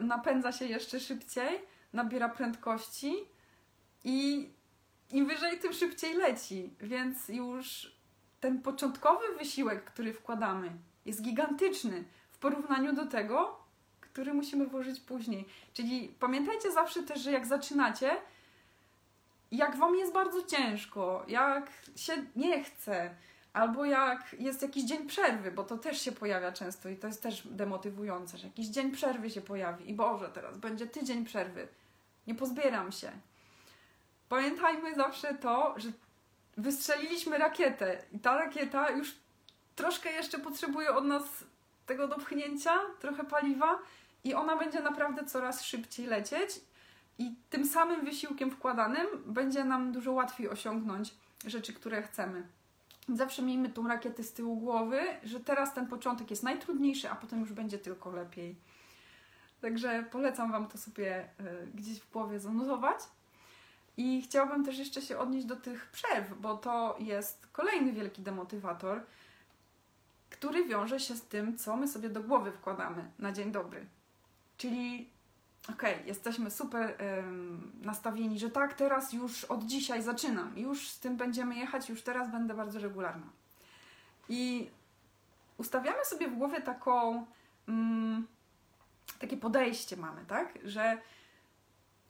napędza 0.00 0.52
się 0.52 0.64
jeszcze 0.64 1.00
szybciej, 1.00 1.60
nabiera 1.92 2.28
prędkości 2.28 3.14
i 4.04 4.48
im 5.10 5.26
wyżej, 5.26 5.58
tym 5.58 5.72
szybciej 5.72 6.14
leci. 6.14 6.70
Więc 6.80 7.28
już 7.28 7.92
ten 8.40 8.62
początkowy 8.62 9.24
wysiłek, 9.38 9.84
który 9.84 10.14
wkładamy, 10.14 10.72
jest 11.04 11.22
gigantyczny 11.22 12.04
w 12.30 12.38
porównaniu 12.38 12.92
do 12.92 13.06
tego, 13.06 13.61
który 14.12 14.34
musimy 14.34 14.66
włożyć 14.66 15.00
później. 15.00 15.44
Czyli 15.72 16.14
pamiętajcie 16.20 16.72
zawsze 16.72 17.02
też, 17.02 17.20
że 17.20 17.32
jak 17.32 17.46
zaczynacie, 17.46 18.16
jak 19.52 19.76
wam 19.76 19.96
jest 19.96 20.12
bardzo 20.12 20.42
ciężko, 20.42 21.24
jak 21.28 21.70
się 21.96 22.12
nie 22.36 22.64
chce, 22.64 23.14
albo 23.52 23.84
jak 23.84 24.36
jest 24.38 24.62
jakiś 24.62 24.84
dzień 24.84 25.06
przerwy, 25.06 25.52
bo 25.52 25.64
to 25.64 25.78
też 25.78 26.00
się 26.00 26.12
pojawia 26.12 26.52
często 26.52 26.88
i 26.88 26.96
to 26.96 27.06
jest 27.06 27.22
też 27.22 27.46
demotywujące, 27.46 28.38
że 28.38 28.46
jakiś 28.46 28.66
dzień 28.66 28.90
przerwy 28.90 29.30
się 29.30 29.40
pojawi 29.40 29.90
i 29.90 29.94
Boże, 29.94 30.30
teraz 30.34 30.58
będzie 30.58 30.86
tydzień 30.86 31.24
przerwy, 31.24 31.68
nie 32.26 32.34
pozbieram 32.34 32.92
się. 32.92 33.12
Pamiętajmy 34.28 34.94
zawsze 34.94 35.34
to, 35.34 35.74
że 35.76 35.88
wystrzeliliśmy 36.56 37.38
rakietę 37.38 38.02
i 38.12 38.18
ta 38.18 38.36
rakieta 38.36 38.90
już 38.90 39.14
troszkę 39.76 40.12
jeszcze 40.12 40.38
potrzebuje 40.38 40.94
od 40.94 41.04
nas 41.04 41.22
tego 41.86 42.08
dopchnięcia, 42.08 42.78
trochę 43.00 43.24
paliwa 43.24 43.78
i 44.24 44.34
ona 44.34 44.56
będzie 44.56 44.80
naprawdę 44.80 45.24
coraz 45.24 45.64
szybciej 45.64 46.06
lecieć 46.06 46.60
i 47.18 47.34
tym 47.50 47.66
samym 47.66 48.04
wysiłkiem 48.04 48.50
wkładanym 48.50 49.06
będzie 49.26 49.64
nam 49.64 49.92
dużo 49.92 50.12
łatwiej 50.12 50.48
osiągnąć 50.48 51.14
rzeczy, 51.46 51.72
które 51.72 52.02
chcemy. 52.02 52.42
Zawsze 53.08 53.42
miejmy 53.42 53.68
tą 53.68 53.88
rakietę 53.88 54.22
z 54.22 54.32
tyłu 54.32 54.56
głowy, 54.56 55.00
że 55.24 55.40
teraz 55.40 55.74
ten 55.74 55.86
początek 55.86 56.30
jest 56.30 56.42
najtrudniejszy, 56.42 57.10
a 57.10 57.14
potem 57.14 57.40
już 57.40 57.52
będzie 57.52 57.78
tylko 57.78 58.12
lepiej. 58.12 58.56
Także 59.60 60.04
polecam 60.12 60.52
Wam 60.52 60.68
to 60.68 60.78
sobie 60.78 61.24
y, 61.24 61.66
gdzieś 61.74 62.00
w 62.00 62.10
głowie 62.10 62.40
zanotować. 62.40 62.98
I 63.96 64.22
chciałabym 64.22 64.64
też 64.64 64.78
jeszcze 64.78 65.02
się 65.02 65.18
odnieść 65.18 65.46
do 65.46 65.56
tych 65.56 65.90
przerw, 65.90 66.40
bo 66.40 66.56
to 66.56 66.96
jest 66.98 67.46
kolejny 67.52 67.92
wielki 67.92 68.22
demotywator, 68.22 69.02
który 70.30 70.64
wiąże 70.64 71.00
się 71.00 71.14
z 71.14 71.22
tym, 71.22 71.58
co 71.58 71.76
my 71.76 71.88
sobie 71.88 72.08
do 72.08 72.22
głowy 72.22 72.52
wkładamy 72.52 73.10
na 73.18 73.32
dzień 73.32 73.52
dobry. 73.52 73.86
Czyli 74.56 75.08
okej, 75.74 75.94
okay, 75.94 76.06
jesteśmy 76.06 76.50
super 76.50 77.02
ym, 77.02 77.72
nastawieni, 77.82 78.38
że 78.38 78.50
tak, 78.50 78.74
teraz 78.74 79.12
już 79.12 79.44
od 79.44 79.64
dzisiaj 79.64 80.02
zaczynam, 80.02 80.58
już 80.58 80.88
z 80.88 80.98
tym 80.98 81.16
będziemy 81.16 81.54
jechać, 81.56 81.88
już 81.88 82.02
teraz 82.02 82.30
będę 82.30 82.54
bardzo 82.54 82.80
regularna. 82.80 83.26
I 84.28 84.70
ustawiamy 85.58 86.04
sobie 86.04 86.28
w 86.28 86.36
głowie 86.36 86.60
taką, 86.60 87.26
ym, 87.68 88.26
takie 89.18 89.36
podejście 89.36 89.96
mamy, 89.96 90.24
tak, 90.24 90.58
że 90.64 90.98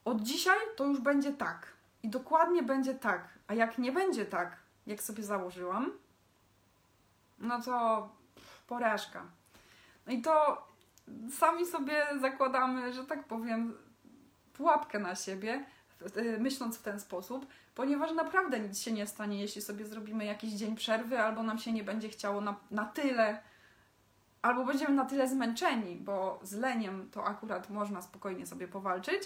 od 0.04 0.22
dzisiaj 0.22 0.58
to 0.76 0.84
już 0.84 1.00
będzie 1.00 1.32
tak 1.32 1.66
i 2.02 2.08
dokładnie 2.08 2.62
będzie 2.62 2.94
tak, 2.94 3.28
a 3.46 3.54
jak 3.54 3.78
nie 3.78 3.92
będzie 3.92 4.26
tak, 4.26 4.56
jak 4.87 5.02
sobie 5.02 5.22
założyłam, 5.22 5.92
no 7.38 7.62
to 7.62 8.08
porażka. 8.66 9.25
No 10.06 10.12
i 10.12 10.22
to 10.22 10.66
sami 11.30 11.66
sobie 11.66 12.06
zakładamy, 12.21 12.92
że 12.92 13.04
tak 13.04 13.25
powiem, 13.25 13.75
pułapkę 14.52 14.99
na 14.99 15.14
siebie, 15.14 15.64
myśląc 16.38 16.78
w 16.78 16.82
ten 16.82 17.00
sposób, 17.00 17.47
ponieważ 17.75 18.12
naprawdę 18.12 18.61
nic 18.61 18.80
się 18.80 18.92
nie 18.92 19.06
stanie, 19.06 19.40
jeśli 19.40 19.62
sobie 19.62 19.87
zrobimy 19.87 20.25
jakiś 20.25 20.52
dzień 20.52 20.76
przerwy, 20.76 21.18
albo 21.18 21.42
nam 21.42 21.59
się 21.59 21.73
nie 21.73 21.85
będzie 21.85 22.09
chciało 22.09 22.40
na, 22.40 22.56
na 22.71 22.85
tyle, 22.85 23.42
albo 24.42 24.64
będziemy 24.64 24.94
na 24.94 25.04
tyle 25.04 25.28
zmęczeni, 25.28 25.97
bo 25.97 26.40
z 26.42 26.52
leniem 26.52 27.11
to 27.11 27.25
akurat 27.25 27.71
można 27.71 28.02
spokojnie 28.02 28.47
sobie 28.47 28.68
powalczyć, 28.68 29.23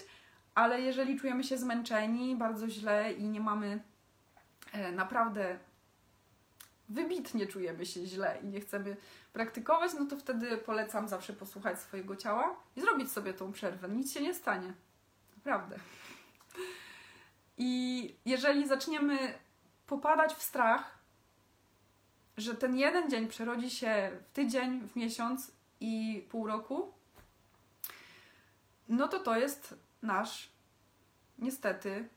ale 0.55 0.81
jeżeli 0.81 1.19
czujemy 1.19 1.43
się 1.43 1.57
zmęczeni 1.57 2.35
bardzo 2.35 2.69
źle 2.69 3.13
i 3.13 3.23
nie 3.23 3.39
mamy 3.39 3.83
e, 4.73 4.91
naprawdę 4.91 5.59
wybitnie 6.89 7.47
czujemy 7.47 7.85
się 7.85 8.05
źle 8.05 8.39
i 8.43 8.47
nie 8.47 8.61
chcemy 8.61 8.97
praktykować, 9.33 9.91
no 9.99 10.05
to 10.05 10.17
wtedy 10.17 10.57
polecam 10.57 11.07
zawsze 11.07 11.33
posłuchać 11.33 11.79
swojego 11.79 12.15
ciała 12.15 12.55
i 12.75 12.81
zrobić 12.81 13.11
sobie 13.11 13.33
tą 13.33 13.51
przerwę. 13.51 13.89
Nic 13.89 14.13
się 14.13 14.21
nie 14.21 14.33
stanie. 14.33 14.73
Naprawdę. 15.37 15.79
I 17.57 18.15
jeżeli 18.25 18.67
zaczniemy 18.67 19.33
popadać 19.87 20.33
w 20.33 20.43
strach, 20.43 20.97
że 22.37 22.55
ten 22.55 22.75
jeden 22.75 23.09
dzień 23.09 23.27
przerodzi 23.27 23.69
się 23.69 24.11
w 24.23 24.31
tydzień, 24.31 24.87
w 24.87 24.95
miesiąc 24.95 25.51
i 25.79 26.25
pół 26.29 26.47
roku, 26.47 26.93
no 28.89 29.07
to 29.07 29.19
to 29.19 29.37
jest 29.37 29.75
nasz, 30.01 30.51
niestety, 31.37 32.09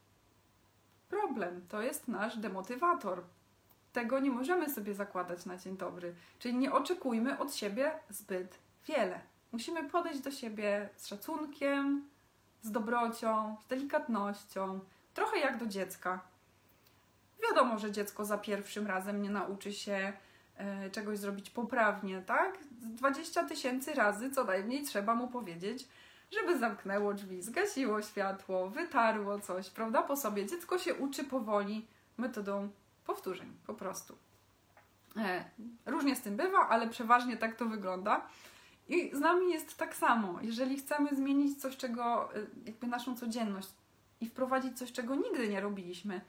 problem. 1.08 1.66
To 1.68 1.82
jest 1.82 2.08
nasz 2.08 2.36
demotywator 2.36 3.24
tego 3.92 4.20
nie 4.20 4.30
możemy 4.30 4.70
sobie 4.70 4.94
zakładać 4.94 5.46
na 5.46 5.56
dzień 5.56 5.76
dobry. 5.76 6.14
Czyli 6.38 6.54
nie 6.54 6.72
oczekujmy 6.72 7.38
od 7.38 7.54
siebie 7.54 7.92
zbyt 8.10 8.58
wiele. 8.86 9.20
Musimy 9.52 9.84
podejść 9.90 10.20
do 10.20 10.30
siebie 10.30 10.88
z 10.96 11.06
szacunkiem, 11.06 12.08
z 12.62 12.70
dobrocią, 12.70 13.56
z 13.64 13.66
delikatnością, 13.66 14.80
trochę 15.14 15.38
jak 15.38 15.58
do 15.58 15.66
dziecka. 15.66 16.20
Wiadomo, 17.48 17.78
że 17.78 17.92
dziecko 17.92 18.24
za 18.24 18.38
pierwszym 18.38 18.86
razem 18.86 19.22
nie 19.22 19.30
nauczy 19.30 19.72
się 19.72 20.12
e, 20.56 20.90
czegoś 20.90 21.18
zrobić 21.18 21.50
poprawnie, 21.50 22.22
tak? 22.22 22.58
20 22.70 23.44
tysięcy 23.44 23.94
razy 23.94 24.30
co 24.30 24.44
najmniej 24.44 24.84
trzeba 24.84 25.14
mu 25.14 25.28
powiedzieć, 25.28 25.88
żeby 26.30 26.58
zamknęło 26.58 27.14
drzwi, 27.14 27.42
zgasiło 27.42 28.02
światło, 28.02 28.70
wytarło 28.70 29.40
coś, 29.40 29.70
prawda, 29.70 30.02
po 30.02 30.16
sobie. 30.16 30.46
Dziecko 30.46 30.78
się 30.78 30.94
uczy 30.94 31.24
powoli 31.24 31.86
metodą 32.18 32.70
powtórzeń, 33.06 33.52
po 33.66 33.74
prostu. 33.74 34.16
E, 35.16 35.44
różnie 35.86 36.16
z 36.16 36.20
tym 36.20 36.36
bywa, 36.36 36.68
ale 36.68 36.88
przeważnie 36.88 37.36
tak 37.36 37.56
to 37.56 37.66
wygląda. 37.66 38.26
I 38.88 39.10
z 39.16 39.20
nami 39.20 39.50
jest 39.50 39.76
tak 39.76 39.96
samo. 39.96 40.38
Jeżeli 40.42 40.76
chcemy 40.76 41.16
zmienić 41.16 41.60
coś, 41.60 41.76
czego, 41.76 42.34
e, 42.34 42.46
jakby 42.66 42.86
naszą 42.86 43.16
codzienność 43.16 43.68
i 44.20 44.26
wprowadzić 44.26 44.78
coś, 44.78 44.92
czego 44.92 45.14
nigdy 45.14 45.48
nie 45.48 45.60
robiliśmy, 45.60 46.20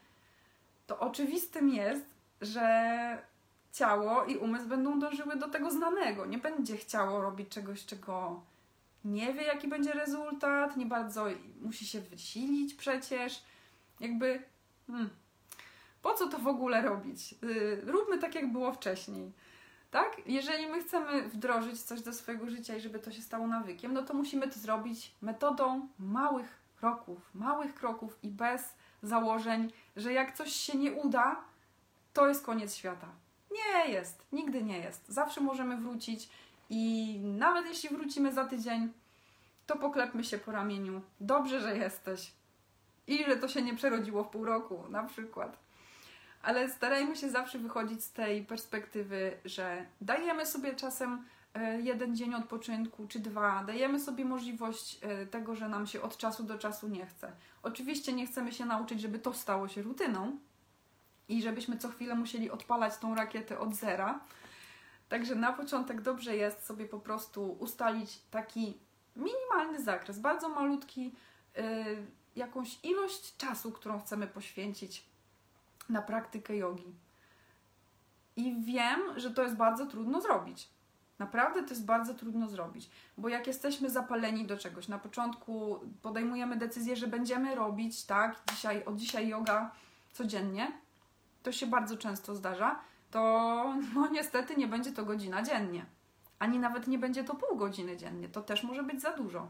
to 0.88 1.00
oczywistym 1.00 1.70
jest, 1.70 2.06
że 2.42 3.32
ciało 3.74 4.26
i 4.26 4.38
umysł 4.38 4.68
będą 4.68 5.00
dążyły 5.00 5.36
do 5.36 5.50
tego 5.50 5.72
znanego. 5.72 6.26
Nie 6.26 6.38
będzie 6.38 6.78
chciało 6.78 7.22
robić 7.22 7.50
czegoś, 7.50 7.86
czego 7.86 8.42
nie 9.06 9.34
wie, 9.34 9.44
jaki 9.44 9.68
będzie 9.68 9.94
rezultat, 9.94 10.78
nie 10.78 10.86
bardzo 10.86 11.26
musi 11.62 11.88
się 11.88 12.02
wysilić 12.02 12.74
przecież. 12.74 13.44
Jakby. 14.00 14.44
Hmm, 14.88 15.10
po 16.02 16.14
co 16.14 16.28
to 16.28 16.38
w 16.40 16.48
ogóle 16.48 16.82
robić? 16.82 17.36
Y, 17.44 17.82
róbmy 17.86 18.18
tak, 18.18 18.36
jak 18.36 18.52
było 18.52 18.72
wcześniej. 18.72 19.32
Tak? 19.92 20.22
Jeżeli 20.26 20.68
my 20.68 20.84
chcemy 20.84 21.22
wdrożyć 21.22 21.82
coś 21.82 22.02
do 22.02 22.14
swojego 22.14 22.50
życia 22.50 22.76
i 22.76 22.82
żeby 22.82 23.00
to 23.00 23.12
się 23.12 23.22
stało 23.22 23.48
nawykiem, 23.48 23.94
no 23.94 24.04
to 24.04 24.14
musimy 24.14 24.48
to 24.48 24.60
zrobić 24.60 25.12
metodą 25.22 25.88
małych 26.00 26.62
kroków, 26.80 27.30
małych 27.34 27.76
kroków 27.76 28.18
i 28.24 28.28
bez 28.28 28.74
założeń, 29.04 29.72
że 29.96 30.14
jak 30.14 30.38
coś 30.38 30.52
się 30.52 30.78
nie 30.78 30.92
uda, 30.92 31.36
to 32.14 32.28
jest 32.28 32.46
koniec 32.46 32.76
świata. 32.76 33.08
Nie 33.52 33.94
jest, 33.94 34.26
nigdy 34.32 34.64
nie 34.64 34.80
jest. 34.80 35.02
Zawsze 35.08 35.42
możemy 35.42 35.78
wrócić 35.78 36.30
i 36.70 37.20
nawet 37.24 37.66
jeśli 37.66 37.90
wrócimy 37.90 38.34
za 38.34 38.46
tydzień, 38.46 38.94
to 39.68 39.76
poklepmy 39.76 40.24
się 40.24 40.38
po 40.38 40.52
ramieniu. 40.52 41.02
Dobrze, 41.20 41.60
że 41.60 41.78
jesteś. 41.78 42.32
I 43.08 43.26
że 43.26 43.38
to 43.38 43.48
się 43.48 43.62
nie 43.62 43.76
przerodziło 43.76 44.24
w 44.24 44.30
pół 44.30 44.46
roku, 44.46 44.84
na 44.90 45.04
przykład 45.04 45.58
ale 46.44 46.70
starajmy 46.70 47.16
się 47.16 47.30
zawsze 47.30 47.60
wychodzić 47.60 48.04
z 48.04 48.12
tej 48.12 48.46
perspektywy, 48.46 49.38
że 49.46 49.86
dajemy 50.02 50.46
sobie 50.46 50.76
czasem 50.76 51.26
e, 51.54 51.82
jeden 51.82 52.16
dzień 52.16 52.34
odpoczynku 52.34 53.08
czy 53.08 53.20
dwa, 53.20 53.64
dajemy 53.64 54.00
sobie 54.00 54.26
możliwość 54.26 55.00
e, 55.02 55.26
tego, 55.26 55.56
że 55.56 55.70
nam 55.70 55.88
się 55.88 56.02
od 56.02 56.18
czasu 56.18 56.44
do 56.44 56.58
czasu 56.58 56.88
nie 56.88 57.06
chce. 57.06 57.32
Oczywiście 57.64 58.14
nie 58.14 58.28
chcemy 58.28 58.52
się 58.52 58.66
nauczyć, 58.66 59.02
żeby 59.02 59.20
to 59.20 59.34
stało 59.34 59.68
się 59.68 59.82
rutyną 59.82 60.38
i 61.30 61.42
żebyśmy 61.42 61.78
co 61.78 61.90
chwilę 61.90 62.16
musieli 62.16 62.52
odpalać 62.52 62.98
tą 62.98 63.16
rakietę 63.16 63.60
od 63.60 63.76
zera. 63.76 64.20
Także 65.10 65.36
na 65.36 65.54
początek 65.54 66.02
dobrze 66.02 66.36
jest 66.36 66.66
sobie 66.66 66.86
po 66.86 67.00
prostu 67.00 67.52
ustalić 67.60 68.22
taki 68.32 68.78
minimalny 69.16 69.84
zakres, 69.84 70.20
bardzo 70.20 70.50
malutki, 70.50 71.16
yy, 71.56 71.64
jakąś 72.36 72.80
ilość 72.84 73.38
czasu, 73.38 73.72
którą 73.72 74.00
chcemy 74.00 74.28
poświęcić 74.28 75.11
na 75.90 76.02
praktykę 76.02 76.58
jogi. 76.58 76.96
I 78.36 78.62
wiem, 78.62 79.00
że 79.16 79.32
to 79.32 79.44
jest 79.44 79.56
bardzo 79.56 79.86
trudno 79.86 80.22
zrobić. 80.22 80.70
Naprawdę 81.20 81.64
to 81.64 81.70
jest 81.70 81.86
bardzo 81.86 82.14
trudno 82.14 82.48
zrobić, 82.48 82.90
bo 83.18 83.30
jak 83.30 83.48
jesteśmy 83.48 83.90
zapaleni 83.90 84.46
do 84.48 84.58
czegoś, 84.58 84.88
na 84.88 85.00
początku 85.00 85.80
podejmujemy 86.02 86.58
decyzję, 86.58 86.96
że 86.96 87.08
będziemy 87.08 87.56
robić, 87.56 88.06
tak, 88.06 88.42
dzisiaj, 88.52 88.86
od 88.86 88.96
dzisiaj 88.96 89.28
yoga 89.28 89.72
codziennie, 90.14 90.72
to 91.44 91.52
się 91.52 91.68
bardzo 91.68 91.98
często 91.98 92.36
zdarza, 92.36 92.80
to 93.12 93.22
no 93.96 94.08
niestety 94.08 94.56
nie 94.56 94.68
będzie 94.68 94.92
to 94.92 95.06
godzina 95.06 95.42
dziennie. 95.42 95.86
Ani 96.40 96.60
nawet 96.60 96.88
nie 96.88 96.98
będzie 96.98 97.24
to 97.24 97.36
pół 97.36 97.58
godziny 97.58 97.98
dziennie. 97.98 98.30
To 98.30 98.42
też 98.42 98.64
może 98.64 98.84
być 98.84 99.02
za 99.02 99.14
dużo. 99.14 99.48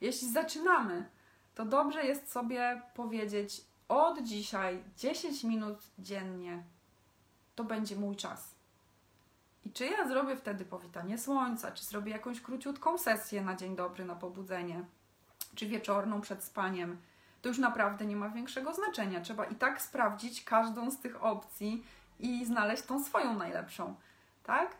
Jeśli 0.00 0.30
zaczynamy, 0.32 1.08
to 1.54 1.64
dobrze 1.64 2.04
jest 2.04 2.32
sobie 2.32 2.82
powiedzieć, 2.94 3.64
od 3.88 4.22
dzisiaj 4.22 4.84
10 4.96 5.44
minut 5.44 5.78
dziennie 5.98 6.62
to 7.54 7.64
będzie 7.64 7.96
mój 7.96 8.16
czas. 8.16 8.54
I 9.64 9.72
czy 9.72 9.86
ja 9.86 10.08
zrobię 10.08 10.36
wtedy 10.36 10.64
powitanie 10.64 11.18
słońca, 11.18 11.72
czy 11.72 11.84
zrobię 11.84 12.12
jakąś 12.12 12.40
króciutką 12.40 12.98
sesję 12.98 13.42
na 13.42 13.56
dzień 13.56 13.76
dobry, 13.76 14.04
na 14.04 14.14
pobudzenie, 14.14 14.84
czy 15.54 15.66
wieczorną 15.66 16.20
przed 16.20 16.44
spaniem, 16.44 16.98
to 17.42 17.48
już 17.48 17.58
naprawdę 17.58 18.06
nie 18.06 18.16
ma 18.16 18.28
większego 18.28 18.74
znaczenia. 18.74 19.20
Trzeba 19.20 19.44
i 19.44 19.54
tak 19.54 19.82
sprawdzić 19.82 20.44
każdą 20.44 20.90
z 20.90 20.98
tych 20.98 21.24
opcji 21.24 21.84
i 22.20 22.44
znaleźć 22.44 22.82
tą 22.82 23.04
swoją 23.04 23.34
najlepszą, 23.34 23.94
tak? 24.44 24.76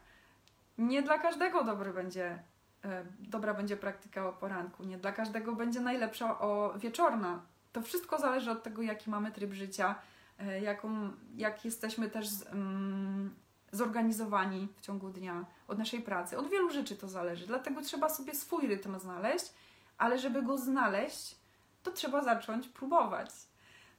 Nie 0.79 1.03
dla 1.03 1.19
każdego 1.19 1.65
dobry 1.65 1.93
będzie, 1.93 2.43
e, 2.85 3.05
dobra 3.21 3.55
będzie 3.55 3.77
praktyka 3.77 4.29
o 4.29 4.33
poranku, 4.33 4.85
nie 4.85 4.99
dla 4.99 5.13
każdego 5.13 5.53
będzie 5.53 5.81
najlepsza 5.81 6.39
o 6.39 6.75
wieczorna 6.77 7.41
to 7.79 7.83
wszystko 7.83 8.19
zależy 8.19 8.51
od 8.51 8.63
tego, 8.63 8.83
jaki 8.83 9.11
mamy 9.11 9.33
tryb 9.33 9.53
życia, 9.53 9.95
e, 10.39 10.61
jaką, 10.61 11.11
jak 11.37 11.65
jesteśmy 11.65 12.11
też 12.11 12.29
z, 12.29 12.43
um, 12.43 13.35
zorganizowani 13.73 14.69
w 14.77 14.81
ciągu 14.81 15.11
dnia, 15.11 15.45
od 15.69 15.79
naszej 15.79 16.01
pracy. 16.01 16.39
Od 16.39 16.51
wielu 16.51 16.71
rzeczy 16.71 16.97
to 16.97 17.09
zależy, 17.09 17.47
dlatego 17.47 17.83
trzeba 17.83 18.09
sobie 18.09 18.35
swój 18.35 18.67
rytm 18.67 18.99
znaleźć, 18.99 19.53
ale 19.99 20.19
żeby 20.19 20.43
go 20.43 20.59
znaleźć, 20.59 21.37
to 21.83 21.91
trzeba 21.91 22.25
zacząć 22.25 22.69
próbować. 22.69 23.31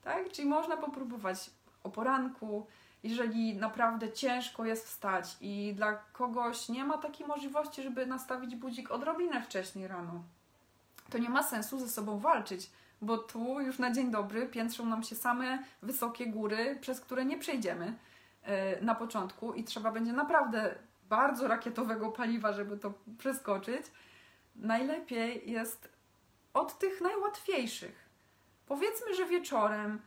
Tak? 0.03 0.31
Czyli 0.31 0.47
można 0.47 0.77
popróbować 0.77 1.51
o 1.83 1.89
poranku, 1.89 2.67
jeżeli 3.03 3.57
naprawdę 3.57 4.11
ciężko 4.11 4.65
jest 4.65 4.87
wstać 4.87 5.37
i 5.41 5.73
dla 5.75 5.93
kogoś 5.93 6.69
nie 6.69 6.83
ma 6.83 6.97
takiej 6.97 7.27
możliwości, 7.27 7.83
żeby 7.83 8.05
nastawić 8.05 8.55
budzik 8.55 8.91
odrobinę 8.91 9.41
wcześniej 9.41 9.87
rano, 9.87 10.23
to 11.09 11.17
nie 11.17 11.29
ma 11.29 11.43
sensu 11.43 11.79
ze 11.79 11.89
sobą 11.89 12.19
walczyć, 12.19 12.71
bo 13.01 13.17
tu 13.17 13.61
już 13.61 13.79
na 13.79 13.91
dzień 13.91 14.11
dobry 14.11 14.47
piętrzą 14.47 14.85
nam 14.85 15.03
się 15.03 15.15
same 15.15 15.63
wysokie 15.81 16.27
góry, 16.27 16.77
przez 16.81 17.01
które 17.01 17.25
nie 17.25 17.37
przejdziemy 17.37 17.97
e, 18.43 18.81
na 18.81 18.95
początku 18.95 19.53
i 19.53 19.63
trzeba 19.63 19.91
będzie 19.91 20.13
naprawdę 20.13 20.75
bardzo 21.09 21.47
rakietowego 21.47 22.11
paliwa, 22.11 22.53
żeby 22.53 22.77
to 22.77 22.93
przeskoczyć. 23.17 23.85
Najlepiej 24.55 25.51
jest 25.51 25.89
od 26.53 26.79
tych 26.79 27.01
najłatwiejszych. 27.01 28.09
Powiedzmy, 28.65 29.15
że 29.15 29.25
wieczorem 29.25 29.99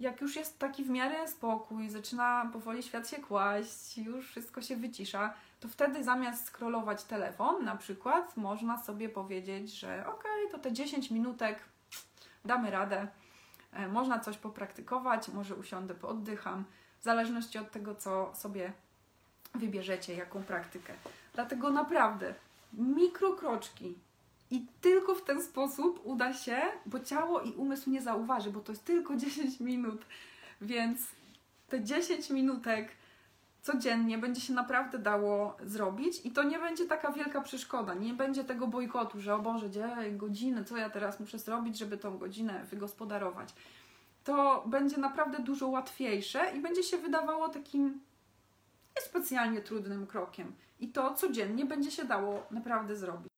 jak 0.00 0.20
już 0.20 0.36
jest 0.36 0.58
taki 0.58 0.84
w 0.84 0.90
miarę 0.90 1.28
spokój, 1.28 1.88
zaczyna 1.88 2.50
powoli 2.52 2.82
świat 2.82 3.08
się 3.08 3.16
kłaść, 3.16 3.98
już 3.98 4.30
wszystko 4.30 4.62
się 4.62 4.76
wycisza, 4.76 5.34
to 5.60 5.68
wtedy 5.68 6.04
zamiast 6.04 6.46
scrollować 6.48 7.04
telefon, 7.04 7.64
na 7.64 7.76
przykład, 7.76 8.36
można 8.36 8.82
sobie 8.82 9.08
powiedzieć, 9.08 9.70
że 9.70 10.06
ok, 10.06 10.24
to 10.50 10.58
te 10.58 10.72
10 10.72 11.10
minutek 11.10 11.58
damy 12.48 12.70
radę, 12.70 13.08
e, 13.72 13.88
można 13.88 14.20
coś 14.20 14.38
popraktykować, 14.38 15.28
może 15.28 15.54
usiądę, 15.54 15.94
pooddycham, 15.94 16.64
w 17.00 17.04
zależności 17.04 17.58
od 17.58 17.70
tego, 17.70 17.94
co 17.94 18.34
sobie 18.34 18.72
wybierzecie, 19.54 20.14
jaką 20.14 20.42
praktykę. 20.42 20.92
Dlatego 21.34 21.70
naprawdę 21.70 22.34
mikrokroczki, 22.72 23.94
i 24.50 24.66
tylko 24.80 25.14
w 25.14 25.24
ten 25.24 25.42
sposób 25.42 26.00
uda 26.04 26.34
się, 26.34 26.62
bo 26.86 27.00
ciało 27.00 27.40
i 27.40 27.52
umysł 27.52 27.90
nie 27.90 28.02
zauważy, 28.02 28.50
bo 28.50 28.60
to 28.60 28.72
jest 28.72 28.84
tylko 28.84 29.16
10 29.26 29.60
minut. 29.60 30.06
Więc 30.60 31.06
te 31.68 31.84
10 31.84 32.30
minutek 32.30 32.88
codziennie 33.62 34.18
będzie 34.18 34.40
się 34.40 34.52
naprawdę 34.52 34.98
dało 34.98 35.56
zrobić 35.64 36.26
i 36.26 36.30
to 36.30 36.42
nie 36.42 36.58
będzie 36.58 36.86
taka 36.86 37.12
wielka 37.12 37.40
przeszkoda. 37.40 37.94
Nie 37.94 38.14
będzie 38.14 38.44
tego 38.44 38.66
bojkotu, 38.66 39.20
że 39.20 39.34
o 39.34 39.38
Boże, 39.38 39.68
gdzie 39.68 40.10
godziny, 40.12 40.64
co 40.64 40.76
ja 40.76 40.90
teraz 40.90 41.20
muszę 41.20 41.38
zrobić, 41.38 41.78
żeby 41.78 41.98
tą 41.98 42.18
godzinę 42.18 42.64
wygospodarować. 42.64 43.54
To 44.24 44.64
będzie 44.66 44.96
naprawdę 44.98 45.38
dużo 45.38 45.68
łatwiejsze 45.68 46.52
i 46.56 46.60
będzie 46.60 46.82
się 46.82 46.98
wydawało 46.98 47.48
takim 47.48 48.00
niespecjalnie 48.96 49.60
trudnym 49.60 50.06
krokiem. 50.06 50.52
I 50.80 50.88
to 50.88 51.14
codziennie 51.14 51.66
będzie 51.66 51.90
się 51.90 52.04
dało 52.04 52.46
naprawdę 52.50 52.96
zrobić. 52.96 53.28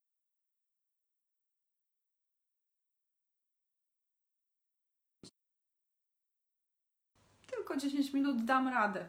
tylko 7.70 7.76
10 7.76 8.12
minut 8.12 8.44
dam 8.44 8.68
radę. 8.68 9.08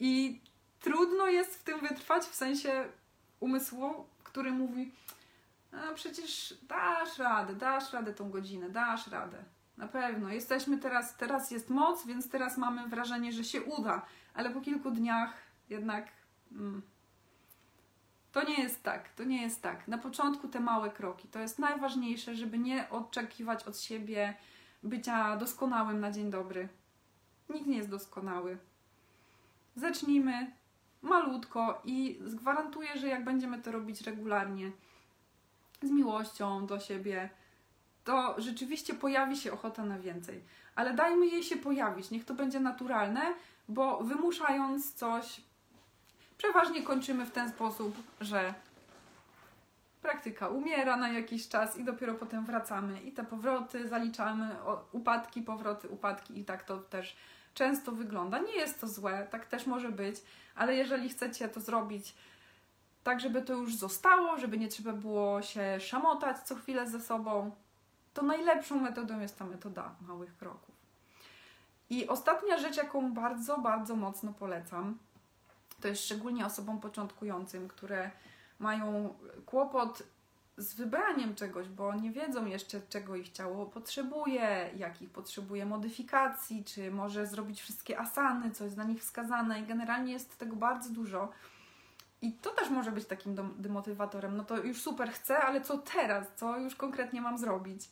I 0.00 0.40
trudno 0.80 1.26
jest 1.26 1.56
w 1.56 1.62
tym 1.62 1.80
wytrwać, 1.80 2.22
w 2.24 2.34
sensie 2.34 2.84
umysłu, 3.40 4.06
który 4.24 4.52
mówi, 4.52 4.92
a 5.72 5.94
przecież 5.94 6.54
dasz 6.62 7.18
radę, 7.18 7.54
dasz 7.54 7.92
radę 7.92 8.14
tą 8.14 8.30
godzinę, 8.30 8.70
dasz 8.70 9.06
radę. 9.06 9.44
Na 9.76 9.88
pewno. 9.88 10.28
Jesteśmy 10.28 10.78
teraz, 10.78 11.16
teraz 11.16 11.50
jest 11.50 11.70
moc, 11.70 12.06
więc 12.06 12.30
teraz 12.30 12.58
mamy 12.58 12.88
wrażenie, 12.88 13.32
że 13.32 13.44
się 13.44 13.62
uda, 13.62 14.06
ale 14.34 14.50
po 14.50 14.60
kilku 14.60 14.90
dniach 14.90 15.32
jednak 15.68 16.08
mm, 16.52 16.82
to 18.32 18.44
nie 18.44 18.62
jest 18.62 18.82
tak, 18.82 19.08
to 19.08 19.24
nie 19.24 19.42
jest 19.42 19.62
tak. 19.62 19.88
Na 19.88 19.98
początku 19.98 20.48
te 20.48 20.60
małe 20.60 20.90
kroki, 20.90 21.28
to 21.28 21.38
jest 21.38 21.58
najważniejsze, 21.58 22.34
żeby 22.34 22.58
nie 22.58 22.90
oczekiwać 22.90 23.64
od 23.64 23.78
siebie 23.78 24.34
bycia 24.82 25.36
doskonałym 25.36 26.00
na 26.00 26.10
dzień 26.10 26.30
dobry. 26.30 26.68
Nikt 27.48 27.66
nie 27.66 27.76
jest 27.76 27.90
doskonały. 27.90 28.58
Zacznijmy 29.76 30.50
malutko 31.02 31.82
i 31.84 32.18
gwarantuję, 32.20 32.88
że 32.96 33.08
jak 33.08 33.24
będziemy 33.24 33.62
to 33.62 33.72
robić 33.72 34.00
regularnie, 34.00 34.70
z 35.82 35.90
miłością 35.90 36.66
do 36.66 36.80
siebie, 36.80 37.30
to 38.04 38.34
rzeczywiście 38.38 38.94
pojawi 38.94 39.36
się 39.36 39.52
ochota 39.52 39.84
na 39.84 39.98
więcej. 39.98 40.42
Ale 40.74 40.94
dajmy 40.94 41.26
jej 41.26 41.42
się 41.42 41.56
pojawić, 41.56 42.10
niech 42.10 42.24
to 42.24 42.34
będzie 42.34 42.60
naturalne, 42.60 43.34
bo 43.68 43.98
wymuszając 44.04 44.94
coś, 44.94 45.40
przeważnie 46.38 46.82
kończymy 46.82 47.26
w 47.26 47.30
ten 47.30 47.48
sposób, 47.48 47.96
że 48.20 48.54
praktyka 50.02 50.48
umiera 50.48 50.96
na 50.96 51.08
jakiś 51.08 51.48
czas 51.48 51.76
i 51.76 51.84
dopiero 51.84 52.14
potem 52.14 52.44
wracamy 52.44 53.00
i 53.00 53.12
te 53.12 53.24
powroty 53.24 53.88
zaliczamy, 53.88 54.56
upadki, 54.92 55.42
powroty, 55.42 55.88
upadki 55.88 56.38
i 56.38 56.44
tak 56.44 56.64
to 56.64 56.78
też 56.78 57.16
często 57.56 57.92
wygląda. 57.92 58.38
Nie 58.38 58.56
jest 58.56 58.80
to 58.80 58.88
złe, 58.88 59.26
tak 59.30 59.46
też 59.46 59.66
może 59.66 59.88
być, 59.88 60.16
ale 60.54 60.74
jeżeli 60.74 61.08
chcecie 61.08 61.48
to 61.48 61.60
zrobić 61.60 62.14
tak, 63.04 63.20
żeby 63.20 63.42
to 63.42 63.52
już 63.52 63.74
zostało, 63.74 64.38
żeby 64.38 64.58
nie 64.58 64.68
trzeba 64.68 64.92
było 64.92 65.42
się 65.42 65.80
szamotać 65.80 66.38
co 66.38 66.54
chwilę 66.54 66.90
ze 66.90 67.00
sobą, 67.00 67.50
to 68.14 68.22
najlepszą 68.22 68.80
metodą 68.80 69.20
jest 69.20 69.38
ta 69.38 69.44
metoda 69.44 69.94
małych 70.08 70.36
kroków. 70.36 70.74
I 71.90 72.08
ostatnia 72.08 72.58
rzecz, 72.58 72.76
jaką 72.76 73.12
bardzo, 73.14 73.58
bardzo 73.58 73.96
mocno 73.96 74.32
polecam, 74.32 74.98
to 75.80 75.88
jest 75.88 76.04
szczególnie 76.04 76.46
osobom 76.46 76.80
początkującym, 76.80 77.68
które 77.68 78.10
mają 78.58 79.14
kłopot 79.46 80.02
z 80.56 80.74
wybraniem 80.74 81.34
czegoś, 81.34 81.68
bo 81.68 81.94
nie 81.94 82.10
wiedzą 82.10 82.46
jeszcze, 82.46 82.80
czego 82.88 83.16
ich 83.16 83.28
ciało 83.28 83.66
potrzebuje, 83.66 84.70
jakich 84.76 85.10
potrzebuje 85.10 85.66
modyfikacji, 85.66 86.64
czy 86.64 86.90
może 86.90 87.26
zrobić 87.26 87.62
wszystkie 87.62 87.98
asany, 87.98 88.50
co 88.50 88.64
jest 88.64 88.76
dla 88.76 88.84
nich 88.84 89.00
wskazane, 89.00 89.60
i 89.60 89.66
generalnie 89.66 90.12
jest 90.12 90.38
tego 90.38 90.56
bardzo 90.56 90.90
dużo. 90.90 91.28
I 92.22 92.32
to 92.32 92.50
też 92.50 92.70
może 92.70 92.92
być 92.92 93.06
takim 93.06 93.36
demotywatorem. 93.58 94.36
No 94.36 94.44
to 94.44 94.62
już 94.62 94.82
super 94.82 95.10
chcę, 95.10 95.38
ale 95.38 95.60
co 95.60 95.78
teraz? 95.78 96.26
Co 96.36 96.58
już 96.58 96.74
konkretnie 96.74 97.20
mam 97.20 97.38
zrobić? 97.38 97.90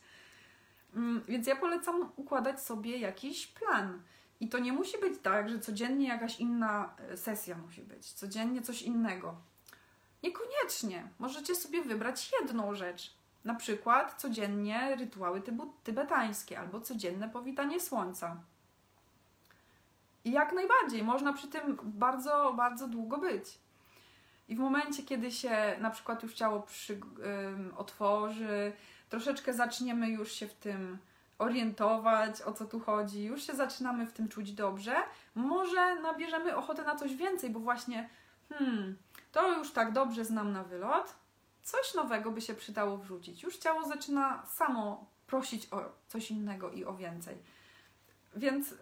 Mm, 0.95 1.23
więc 1.27 1.47
ja 1.47 1.55
polecam 1.55 2.11
układać 2.15 2.61
sobie 2.61 2.97
jakiś 2.97 3.47
plan. 3.47 4.01
I 4.39 4.49
to 4.49 4.59
nie 4.59 4.73
musi 4.73 4.97
być 4.97 5.19
tak, 5.21 5.49
że 5.49 5.59
codziennie 5.59 6.07
jakaś 6.07 6.39
inna 6.39 6.95
e, 6.97 7.17
sesja 7.17 7.57
musi 7.57 7.81
być, 7.81 8.13
codziennie 8.13 8.61
coś 8.61 8.81
innego. 8.81 9.35
Niekoniecznie. 10.25 11.07
Możecie 11.19 11.55
sobie 11.55 11.81
wybrać 11.81 12.31
jedną 12.39 12.75
rzecz. 12.75 13.13
Na 13.43 13.55
przykład 13.55 14.21
codziennie 14.21 14.95
rytuały 14.95 15.41
tybetańskie 15.83 16.59
albo 16.59 16.81
codzienne 16.81 17.29
powitanie 17.29 17.79
słońca. 17.79 18.37
I 20.25 20.31
jak 20.31 20.53
najbardziej, 20.53 21.03
można 21.03 21.33
przy 21.33 21.47
tym 21.47 21.77
bardzo, 21.83 22.53
bardzo 22.53 22.87
długo 22.87 23.17
być. 23.17 23.57
I 24.47 24.55
w 24.55 24.59
momencie, 24.59 25.03
kiedy 25.03 25.31
się 25.31 25.75
na 25.79 25.89
przykład 25.89 26.23
już 26.23 26.33
ciało 26.33 26.61
przy, 26.61 26.99
otworzy, 27.77 28.73
troszeczkę 29.09 29.53
zaczniemy 29.53 30.09
już 30.09 30.31
się 30.31 30.47
w 30.47 30.53
tym 30.53 30.97
orientować, 31.37 32.41
o 32.41 32.53
co 32.53 32.65
tu 32.65 32.79
chodzi, 32.79 33.23
już 33.23 33.43
się 33.43 33.53
zaczynamy 33.53 34.05
w 34.05 34.13
tym 34.13 34.27
czuć 34.27 34.51
dobrze, 34.51 34.95
może 35.35 36.01
nabierzemy 36.01 36.55
ochotę 36.55 36.83
na 36.83 36.95
coś 36.95 37.15
więcej, 37.15 37.49
bo 37.49 37.59
właśnie, 37.59 38.09
hmm, 38.49 38.97
to 39.35 39.57
już 39.57 39.71
tak 39.71 39.93
dobrze 39.93 40.25
znam 40.25 40.51
na 40.51 40.63
wylot, 40.63 41.15
coś 41.63 41.93
nowego 41.93 42.31
by 42.31 42.41
się 42.41 42.53
przydało 42.53 42.97
wrzucić. 42.97 43.43
Już 43.43 43.57
ciało 43.57 43.87
zaczyna 43.87 44.45
samo 44.45 45.05
prosić 45.27 45.73
o 45.73 45.81
coś 46.07 46.31
innego 46.31 46.71
i 46.71 46.85
o 46.85 46.93
więcej. 46.93 47.37
Więc 48.35 48.73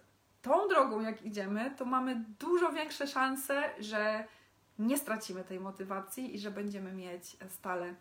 tą 0.42 0.68
drogą, 0.68 1.02
jak 1.02 1.26
idziemy, 1.26 1.74
to 1.78 1.86
mamy 1.86 2.24
dużo 2.40 2.72
większe 2.72 3.08
szanse, 3.08 3.70
że 3.80 4.28
nie 4.80 4.98
stracimy 4.98 5.44
tej 5.44 5.60
motywacji 5.60 6.36
i 6.36 6.40
że 6.40 6.52
będziemy 6.52 6.92
mieć 6.92 7.38
stale 7.50 7.86
e, 7.86 7.96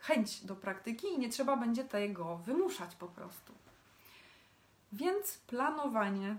chęć 0.00 0.44
do 0.44 0.56
praktyki 0.56 1.06
i 1.06 1.18
nie 1.18 1.28
trzeba 1.28 1.56
będzie 1.56 1.84
tego 1.84 2.36
wymuszać 2.36 2.94
po 2.94 3.08
prostu. 3.08 3.52
Więc 4.92 5.38
planowanie 5.38 6.36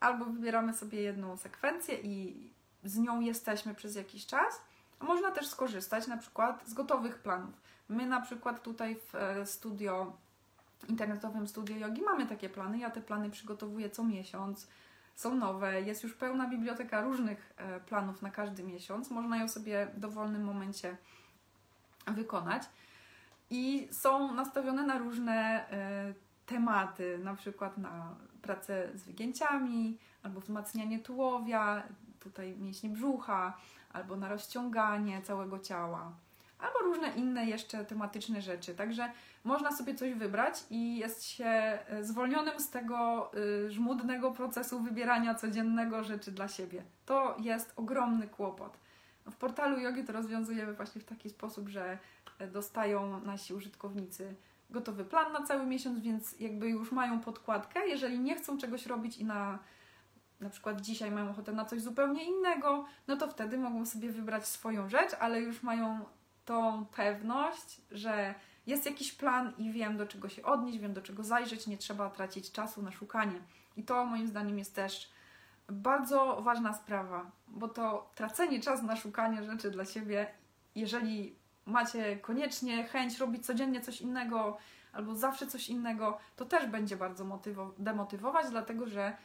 albo 0.00 0.24
wybieramy 0.24 0.74
sobie 0.74 1.02
jedną 1.02 1.36
sekwencję 1.36 1.94
i 1.94 2.49
z 2.84 2.98
nią 2.98 3.20
jesteśmy 3.20 3.74
przez 3.74 3.94
jakiś 3.94 4.26
czas, 4.26 4.60
a 5.00 5.04
można 5.04 5.30
też 5.30 5.48
skorzystać 5.48 6.06
na 6.06 6.16
przykład 6.16 6.68
z 6.68 6.74
gotowych 6.74 7.18
planów. 7.18 7.60
My 7.88 8.06
na 8.06 8.20
przykład 8.20 8.62
tutaj 8.62 8.96
w 8.96 9.14
e, 9.14 9.46
studio, 9.46 10.12
internetowym 10.88 11.48
studio 11.48 11.76
jogi 11.76 12.02
mamy 12.02 12.26
takie 12.26 12.48
plany. 12.48 12.78
Ja 12.78 12.90
te 12.90 13.00
plany 13.00 13.30
przygotowuję 13.30 13.90
co 13.90 14.04
miesiąc. 14.04 14.68
Są 15.14 15.34
nowe, 15.34 15.82
jest 15.82 16.02
już 16.02 16.14
pełna 16.14 16.48
biblioteka 16.48 17.00
różnych 17.00 17.52
e, 17.56 17.80
planów 17.80 18.22
na 18.22 18.30
każdy 18.30 18.62
miesiąc. 18.62 19.10
Można 19.10 19.36
ją 19.36 19.48
sobie 19.48 19.86
w 19.94 20.00
dowolnym 20.00 20.44
momencie 20.44 20.96
wykonać. 22.06 22.62
I 23.50 23.88
są 23.92 24.34
nastawione 24.34 24.86
na 24.86 24.98
różne 24.98 25.68
e, 25.70 26.14
tematy, 26.46 27.18
na 27.18 27.34
przykład 27.34 27.78
na 27.78 28.14
pracę 28.42 28.88
z 28.94 29.02
wygięciami, 29.02 29.98
albo 30.22 30.40
wzmacnianie 30.40 30.98
tułowia, 30.98 31.82
tutaj 32.20 32.56
mięśnie 32.56 32.90
brzucha, 32.90 33.56
albo 33.92 34.16
na 34.16 34.28
rozciąganie 34.28 35.22
całego 35.22 35.58
ciała, 35.58 36.12
albo 36.58 36.78
różne 36.78 37.08
inne 37.16 37.46
jeszcze 37.46 37.84
tematyczne 37.84 38.42
rzeczy. 38.42 38.74
Także 38.74 39.12
można 39.44 39.72
sobie 39.72 39.94
coś 39.94 40.14
wybrać 40.14 40.64
i 40.70 40.96
jest 40.96 41.24
się 41.24 41.44
e, 41.44 42.04
zwolnionym 42.04 42.60
z 42.60 42.70
tego 42.70 43.30
y, 43.66 43.70
żmudnego 43.70 44.30
procesu 44.30 44.80
wybierania 44.80 45.34
codziennego 45.34 46.04
rzeczy 46.04 46.32
dla 46.32 46.48
siebie. 46.48 46.82
To 47.06 47.36
jest 47.38 47.72
ogromny 47.76 48.28
kłopot. 48.28 48.78
W 49.30 49.36
portalu 49.36 49.80
jogi 49.80 50.04
to 50.04 50.12
rozwiązujemy 50.12 50.72
właśnie 50.72 51.00
w 51.00 51.04
taki 51.04 51.30
sposób, 51.30 51.68
że 51.68 51.98
e, 52.38 52.48
dostają 52.48 53.20
nasi 53.20 53.54
użytkownicy 53.54 54.34
gotowy 54.70 55.04
plan 55.04 55.32
na 55.32 55.42
cały 55.42 55.66
miesiąc, 55.66 56.00
więc 56.00 56.40
jakby 56.40 56.68
już 56.68 56.92
mają 56.92 57.20
podkładkę. 57.20 57.88
Jeżeli 57.88 58.18
nie 58.18 58.36
chcą 58.36 58.58
czegoś 58.58 58.86
robić 58.86 59.18
i 59.18 59.24
na 59.24 59.58
na 60.40 60.50
przykład 60.50 60.80
dzisiaj 60.80 61.10
mają 61.10 61.30
ochotę 61.30 61.52
na 61.52 61.64
coś 61.64 61.80
zupełnie 61.80 62.24
innego, 62.24 62.84
no 63.08 63.16
to 63.16 63.28
wtedy 63.28 63.58
mogą 63.58 63.86
sobie 63.86 64.12
wybrać 64.12 64.46
swoją 64.46 64.88
rzecz, 64.88 65.16
ale 65.20 65.40
już 65.40 65.62
mają 65.62 66.04
tą 66.44 66.86
pewność, 66.86 67.80
że 67.90 68.34
jest 68.66 68.86
jakiś 68.86 69.12
plan 69.12 69.52
i 69.58 69.72
wiem 69.72 69.96
do 69.96 70.06
czego 70.06 70.28
się 70.28 70.42
odnieść, 70.42 70.78
wiem 70.78 70.92
do 70.92 71.02
czego 71.02 71.24
zajrzeć, 71.24 71.66
nie 71.66 71.78
trzeba 71.78 72.10
tracić 72.10 72.52
czasu 72.52 72.82
na 72.82 72.92
szukanie. 72.92 73.40
I 73.76 73.82
to 73.82 74.04
moim 74.04 74.28
zdaniem 74.28 74.58
jest 74.58 74.74
też 74.74 75.10
bardzo 75.68 76.42
ważna 76.42 76.74
sprawa, 76.74 77.30
bo 77.48 77.68
to 77.68 78.10
tracenie 78.14 78.60
czasu 78.60 78.86
na 78.86 78.96
szukanie 78.96 79.42
rzeczy 79.44 79.70
dla 79.70 79.84
siebie, 79.84 80.26
jeżeli 80.74 81.36
macie 81.66 82.16
koniecznie 82.16 82.84
chęć 82.84 83.18
robić 83.18 83.46
codziennie 83.46 83.80
coś 83.80 84.00
innego 84.00 84.56
albo 84.92 85.14
zawsze 85.14 85.46
coś 85.46 85.68
innego, 85.68 86.18
to 86.36 86.44
też 86.44 86.66
będzie 86.66 86.96
bardzo 86.96 87.24
motywo- 87.24 87.72
demotywować, 87.78 88.46
dlatego 88.50 88.86
że 88.86 89.16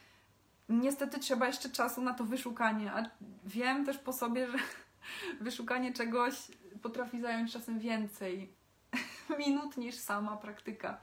niestety 0.68 1.18
trzeba 1.18 1.46
jeszcze 1.46 1.70
czasu 1.70 2.02
na 2.02 2.14
to 2.14 2.24
wyszukanie, 2.24 2.92
a 2.92 3.10
wiem 3.44 3.86
też 3.86 3.98
po 3.98 4.12
sobie, 4.12 4.50
że 4.50 4.58
wyszukanie 5.40 5.92
czegoś 5.92 6.34
potrafi 6.82 7.20
zająć 7.20 7.52
czasem 7.52 7.78
więcej 7.78 8.52
minut 9.46 9.76
niż 9.76 9.94
sama 9.94 10.36
praktyka. 10.36 11.00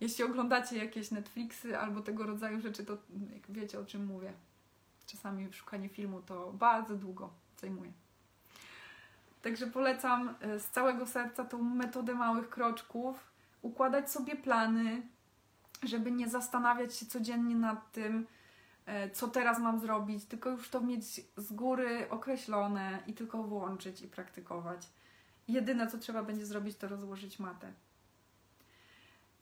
Jeśli 0.00 0.24
oglądacie 0.24 0.76
jakieś 0.76 1.10
Netflixy 1.10 1.78
albo 1.78 2.00
tego 2.00 2.26
rodzaju 2.26 2.60
rzeczy, 2.60 2.84
to 2.84 2.96
wiecie 3.48 3.80
o 3.80 3.84
czym 3.84 4.06
mówię. 4.06 4.32
Czasami 5.06 5.52
szukanie 5.52 5.88
filmu 5.88 6.22
to 6.22 6.52
bardzo 6.52 6.94
długo 6.94 7.30
zajmuje. 7.60 7.92
Także 9.42 9.66
polecam 9.66 10.34
e, 10.40 10.60
z 10.60 10.70
całego 10.70 11.06
serca 11.06 11.44
tą 11.44 11.62
metodę 11.62 12.14
małych 12.14 12.48
kroczków, 12.48 13.30
układać 13.62 14.10
sobie 14.10 14.36
plany, 14.36 15.02
żeby 15.82 16.10
nie 16.10 16.28
zastanawiać 16.28 16.96
się 16.96 17.06
codziennie 17.06 17.54
nad 17.54 17.92
tym, 17.92 18.26
e, 18.86 19.10
co 19.10 19.28
teraz 19.28 19.58
mam 19.58 19.80
zrobić, 19.80 20.24
tylko 20.24 20.50
już 20.50 20.68
to 20.68 20.80
mieć 20.80 21.04
z 21.36 21.52
góry 21.52 22.10
określone 22.10 22.98
i 23.06 23.14
tylko 23.14 23.42
włączyć 23.42 24.02
i 24.02 24.08
praktykować. 24.08 24.88
Jedyne, 25.48 25.86
co 25.86 25.98
trzeba 25.98 26.22
będzie 26.22 26.46
zrobić, 26.46 26.76
to 26.76 26.88
rozłożyć 26.88 27.38
matę. 27.38 27.72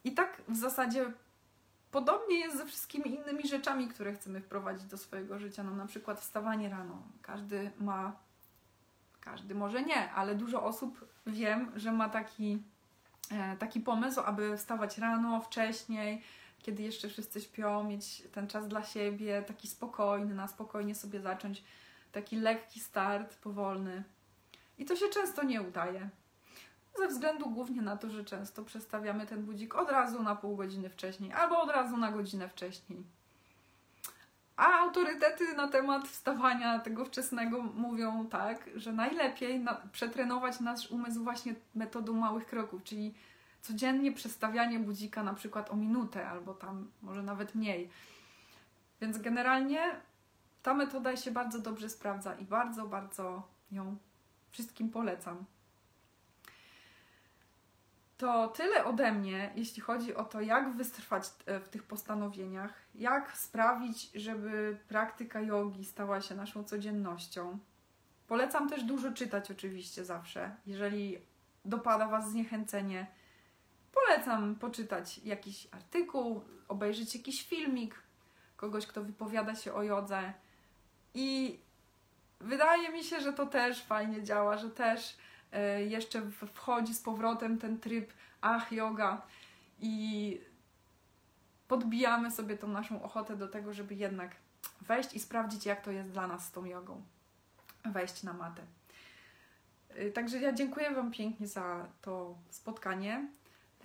I 0.05 0.13
tak 0.13 0.43
w 0.49 0.57
zasadzie 0.57 1.13
podobnie 1.91 2.39
jest 2.39 2.57
ze 2.57 2.67
wszystkimi 2.67 3.15
innymi 3.15 3.49
rzeczami, 3.49 3.89
które 3.89 4.13
chcemy 4.13 4.41
wprowadzić 4.41 4.87
do 4.87 4.99
swojego 4.99 5.39
życia. 5.39 5.63
No, 5.63 5.71
na 5.71 5.87
przykład 5.87 6.21
wstawanie 6.21 6.69
rano. 6.69 7.03
Każdy 7.23 7.71
ma, 7.81 8.17
każdy 9.21 9.55
może 9.55 9.83
nie, 9.83 10.13
ale 10.13 10.35
dużo 10.35 10.63
osób 10.63 11.09
wiem, 11.27 11.73
że 11.77 11.93
ma 11.93 12.09
taki 12.09 12.63
taki 13.59 13.81
pomysł, 13.81 14.21
aby 14.21 14.57
wstawać 14.57 14.99
rano, 14.99 15.41
wcześniej, 15.41 16.23
kiedy 16.59 16.83
jeszcze 16.83 17.09
wszyscy 17.09 17.41
śpią, 17.41 17.85
mieć 17.85 18.23
ten 18.33 18.49
czas 18.49 18.69
dla 18.69 18.83
siebie, 18.83 19.43
taki 19.43 19.69
spokojny, 19.69 20.35
na 20.35 20.49
spokojnie 20.49 20.95
sobie 20.95 21.21
zacząć, 21.21 21.65
taki 22.13 22.37
lekki 22.37 22.81
start, 22.81 23.37
powolny. 23.37 24.03
I 24.79 24.85
to 24.85 24.97
się 24.97 25.09
często 25.09 25.43
nie 25.43 25.63
udaje. 25.63 26.09
Ze 26.99 27.09
względu 27.09 27.51
głównie 27.51 27.83
na 27.83 27.97
to, 27.97 28.11
że 28.11 28.25
często 28.25 28.65
przestawiamy 28.65 29.27
ten 29.27 29.45
budzik 29.45 29.75
od 29.75 29.91
razu 29.91 30.23
na 30.23 30.37
pół 30.37 30.57
godziny 30.57 30.91
wcześniej, 30.91 31.33
albo 31.33 31.63
od 31.63 31.71
razu 31.71 31.97
na 31.97 32.13
godzinę 32.13 32.49
wcześniej. 32.49 33.05
A 34.57 34.79
autorytety 34.79 35.55
na 35.55 35.69
temat 35.69 36.09
wstawania 36.09 36.79
tego 36.79 37.05
wczesnego 37.05 37.63
mówią 37.63 38.27
tak, 38.27 38.71
że 38.75 38.93
najlepiej 38.93 39.61
na, 39.61 39.75
przetrenować 39.93 40.61
nasz 40.61 40.91
umysł 40.91 41.25
właśnie 41.25 41.55
metodą 41.75 42.13
małych 42.13 42.47
kroków, 42.47 42.85
czyli 42.85 43.15
codziennie 43.61 44.13
przestawianie 44.13 44.79
budzika 44.79 45.23
na 45.23 45.35
przykład 45.35 45.71
o 45.71 45.77
minutę 45.77 46.29
albo 46.29 46.55
tam 46.55 46.91
może 47.03 47.23
nawet 47.23 47.55
mniej. 47.55 47.91
Więc 49.01 49.19
generalnie 49.19 50.01
ta 50.63 50.75
metoda 50.75 51.17
się 51.17 51.31
bardzo 51.31 51.59
dobrze 51.59 51.89
sprawdza 51.89 52.35
i 52.35 52.45
bardzo, 52.45 52.87
bardzo 52.87 53.49
ją 53.73 53.97
wszystkim 54.51 54.91
polecam. 54.91 55.45
To 58.17 58.49
tyle 58.49 58.85
ode 58.85 59.13
mnie, 59.13 59.53
jeśli 59.57 59.83
chodzi 59.83 60.15
o 60.15 60.25
to, 60.25 60.41
jak 60.41 60.73
wytrwać 60.73 61.25
e, 61.47 61.61
w 61.61 61.69
tych 61.69 61.83
postanowieniach, 61.83 62.73
jak 62.95 63.37
sprawić, 63.37 64.11
żeby 64.15 64.79
praktyka 64.89 65.41
jogi 65.41 65.85
stała 65.85 66.21
się 66.21 66.35
naszą 66.35 66.65
codziennością. 66.65 67.59
Polecam 68.29 68.69
też 68.69 68.85
dużo 68.85 69.13
czytać, 69.13 69.51
oczywiście, 69.51 70.05
zawsze. 70.05 70.57
Jeżeli 70.67 71.19
dopada 71.65 72.09
Was 72.09 72.31
zniechęcenie, 72.31 73.07
polecam 73.93 74.55
poczytać 74.55 75.19
jakiś 75.19 75.69
artykuł, 75.71 76.43
obejrzeć 76.69 77.15
jakiś 77.15 77.49
filmik 77.49 78.03
kogoś, 78.57 78.87
kto 78.87 79.05
wypowiada 79.05 79.55
się 79.55 79.75
o 79.75 79.83
jodze. 79.83 80.33
I 81.15 81.59
wydaje 82.41 82.89
mi 82.89 83.05
się, 83.05 83.21
że 83.21 83.33
to 83.33 83.47
też 83.47 83.83
fajnie 83.83 84.23
działa, 84.23 84.57
że 84.57 84.71
też 84.71 85.17
jeszcze 85.89 86.23
wchodzi 86.55 86.95
z 86.95 87.01
powrotem 87.01 87.59
ten 87.59 87.81
tryb 87.81 88.13
ach, 88.41 88.73
yoga 88.73 89.23
i 89.81 90.41
podbijamy 91.69 92.31
sobie 92.31 92.57
tą 92.57 92.69
naszą 92.69 93.03
ochotę 93.03 93.37
do 93.37 93.49
tego, 93.49 93.75
żeby 93.75 93.95
jednak 93.95 94.37
wejść 94.81 95.15
i 95.15 95.21
sprawdzić, 95.21 95.67
jak 95.67 95.81
to 95.81 95.91
jest 95.91 96.11
dla 96.11 96.27
nas 96.27 96.47
z 96.47 96.53
tą 96.53 96.65
jogą. 96.65 97.03
Wejść 97.85 98.23
na 98.23 98.33
matę. 98.33 98.63
E, 99.89 100.11
także 100.11 100.41
ja 100.41 100.53
dziękuję 100.53 100.95
Wam 100.95 101.11
pięknie 101.11 101.47
za 101.47 101.87
to 102.03 102.35
spotkanie. 102.51 103.29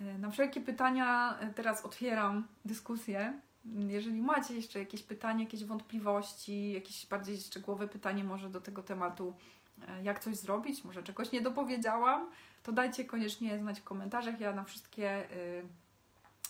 E, 0.00 0.18
na 0.18 0.30
wszelkie 0.30 0.60
pytania 0.60 1.38
teraz 1.54 1.84
otwieram 1.84 2.48
dyskusję. 2.64 3.40
Jeżeli 3.88 4.22
macie 4.22 4.54
jeszcze 4.54 4.78
jakieś 4.78 5.02
pytanie, 5.02 5.44
jakieś 5.44 5.64
wątpliwości, 5.64 6.72
jakieś 6.72 7.06
bardziej 7.06 7.36
szczegółowe 7.36 7.88
pytanie 7.88 8.24
może 8.24 8.50
do 8.50 8.60
tego 8.60 8.82
tematu, 8.82 9.34
E, 9.34 9.61
jak 10.02 10.18
coś 10.18 10.36
zrobić, 10.36 10.84
może 10.84 11.02
czegoś 11.02 11.32
nie 11.32 11.40
dopowiedziałam, 11.40 12.30
to 12.62 12.72
dajcie 12.72 13.04
koniecznie 13.04 13.58
znać 13.58 13.80
w 13.80 13.84
komentarzach. 13.84 14.40
Ja 14.40 14.52
na 14.52 14.64
wszystkie 14.64 15.30
y, 15.30 15.62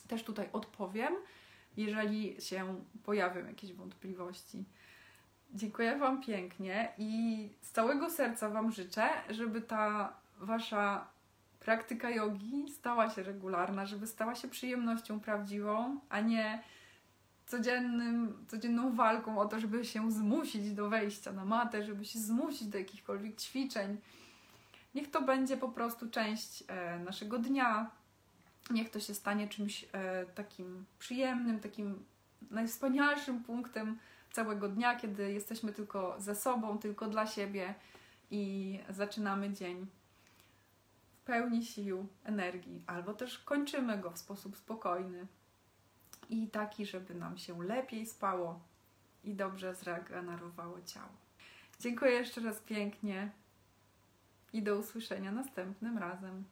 też 0.09 0.23
tutaj 0.25 0.49
odpowiem, 0.53 1.15
jeżeli 1.77 2.41
się 2.41 2.81
pojawią 3.05 3.47
jakieś 3.47 3.73
wątpliwości. 3.73 4.65
Dziękuję 5.55 5.99
Wam 5.99 6.23
pięknie 6.23 6.93
i 6.99 7.49
z 7.61 7.71
całego 7.71 8.11
serca 8.11 8.49
Wam 8.49 8.73
życzę, 8.73 9.09
żeby 9.31 9.61
ta 9.61 10.13
Wasza 10.41 11.07
praktyka 11.61 12.11
jogi 12.11 12.71
stała 12.71 13.11
się 13.11 13.23
regularna, 13.23 13.87
żeby 13.87 14.07
stała 14.07 14.35
się 14.35 14.49
przyjemnością 14.49 15.21
prawdziwą, 15.21 16.01
a 16.09 16.21
nie 16.21 16.63
codziennym, 17.47 18.45
codzienną 18.49 18.97
walką 18.97 19.39
o 19.39 19.47
to, 19.47 19.61
żeby 19.61 19.85
się 19.85 20.11
zmusić 20.11 20.73
do 20.73 20.89
wejścia 20.89 21.33
na 21.33 21.45
matę, 21.45 21.85
żeby 21.85 22.05
się 22.05 22.19
zmusić 22.19 22.69
do 22.69 22.79
jakichkolwiek 22.79 23.37
ćwiczeń. 23.37 23.97
Niech 24.95 25.11
to 25.11 25.23
będzie 25.23 25.57
po 25.57 25.69
prostu 25.69 26.11
część 26.11 26.65
e, 26.69 26.99
naszego 26.99 27.39
dnia. 27.39 27.91
Niech 28.71 28.91
to 28.91 29.01
się 29.01 29.15
stanie 29.15 29.49
czymś 29.49 29.85
e, 29.93 30.27
takim 30.27 30.85
przyjemnym, 30.99 31.61
takim 31.61 32.05
najwspanialszym 32.51 33.45
punktem 33.45 33.99
całego 34.33 34.69
dnia, 34.69 34.97
kiedy 34.97 35.33
jesteśmy 35.33 35.73
tylko 35.73 36.17
ze 36.19 36.35
sobą, 36.35 36.79
tylko 36.79 37.09
dla 37.09 37.27
siebie 37.27 37.75
i 38.31 38.79
zaczynamy 38.89 39.53
dzień 39.53 39.87
w 41.13 41.25
pełni 41.25 41.65
sił, 41.65 42.07
energii, 42.25 42.85
albo 42.87 43.15
też 43.15 43.39
kończymy 43.39 43.99
go 43.99 44.11
w 44.11 44.19
sposób 44.19 44.57
spokojny, 44.57 45.27
i 46.31 46.49
taki, 46.49 46.87
żeby 46.87 47.15
nam 47.15 47.39
się 47.39 47.63
lepiej 47.63 48.07
spało 48.07 48.61
i 49.25 49.35
dobrze 49.35 49.75
zregenerowało 49.75 50.83
ciało. 50.87 51.13
Dziękuję 51.81 52.11
jeszcze 52.11 52.41
raz 52.41 52.61
pięknie 52.61 53.31
i 54.53 54.63
do 54.63 54.79
usłyszenia 54.79 55.33
następnym 55.33 55.99
razem. 55.99 56.45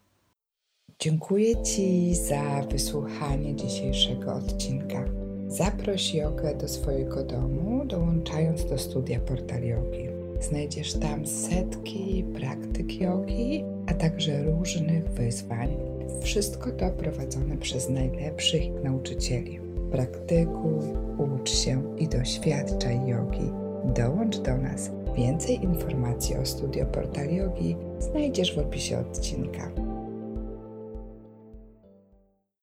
Dziękuję 0.99 1.63
Ci 1.63 2.15
za 2.15 2.63
wysłuchanie 2.63 3.57
dzisiejszego 3.57 4.35
odcinka. 4.35 5.05
Zaproś 5.47 6.15
jogę 6.15 6.55
do 6.55 6.69
swojego 6.69 7.25
domu, 7.25 7.85
dołączając 7.85 8.65
do 8.65 8.79
studia 8.79 9.21
Portal 9.21 9.63
Yogi. 9.63 10.09
znajdziesz 10.41 10.95
tam 10.95 11.27
setki 11.27 12.25
praktyk 12.35 13.01
jogi, 13.01 13.65
a 13.87 13.95
także 13.95 14.43
różnych 14.43 15.05
wyzwań. 15.05 16.00
Wszystko 16.23 16.71
to 16.71 16.91
prowadzone 16.91 17.57
przez 17.57 17.89
najlepszych 17.89 18.63
nauczycieli. 18.85 19.61
Praktykuj, 19.91 20.79
ucz 21.19 21.51
się 21.51 21.97
i 21.99 22.09
doświadczaj 22.09 23.07
jogi. 23.07 23.51
Dołącz 23.85 24.39
do 24.39 24.57
nas. 24.57 24.91
Więcej 25.17 25.65
informacji 25.65 26.37
o 26.37 26.47
Studio 26.47 26.87
Portal 26.87 27.35
Yogi 27.35 27.77
znajdziesz 27.99 28.55
w 28.55 28.59
opisie 28.59 28.99
odcinka. 28.99 29.71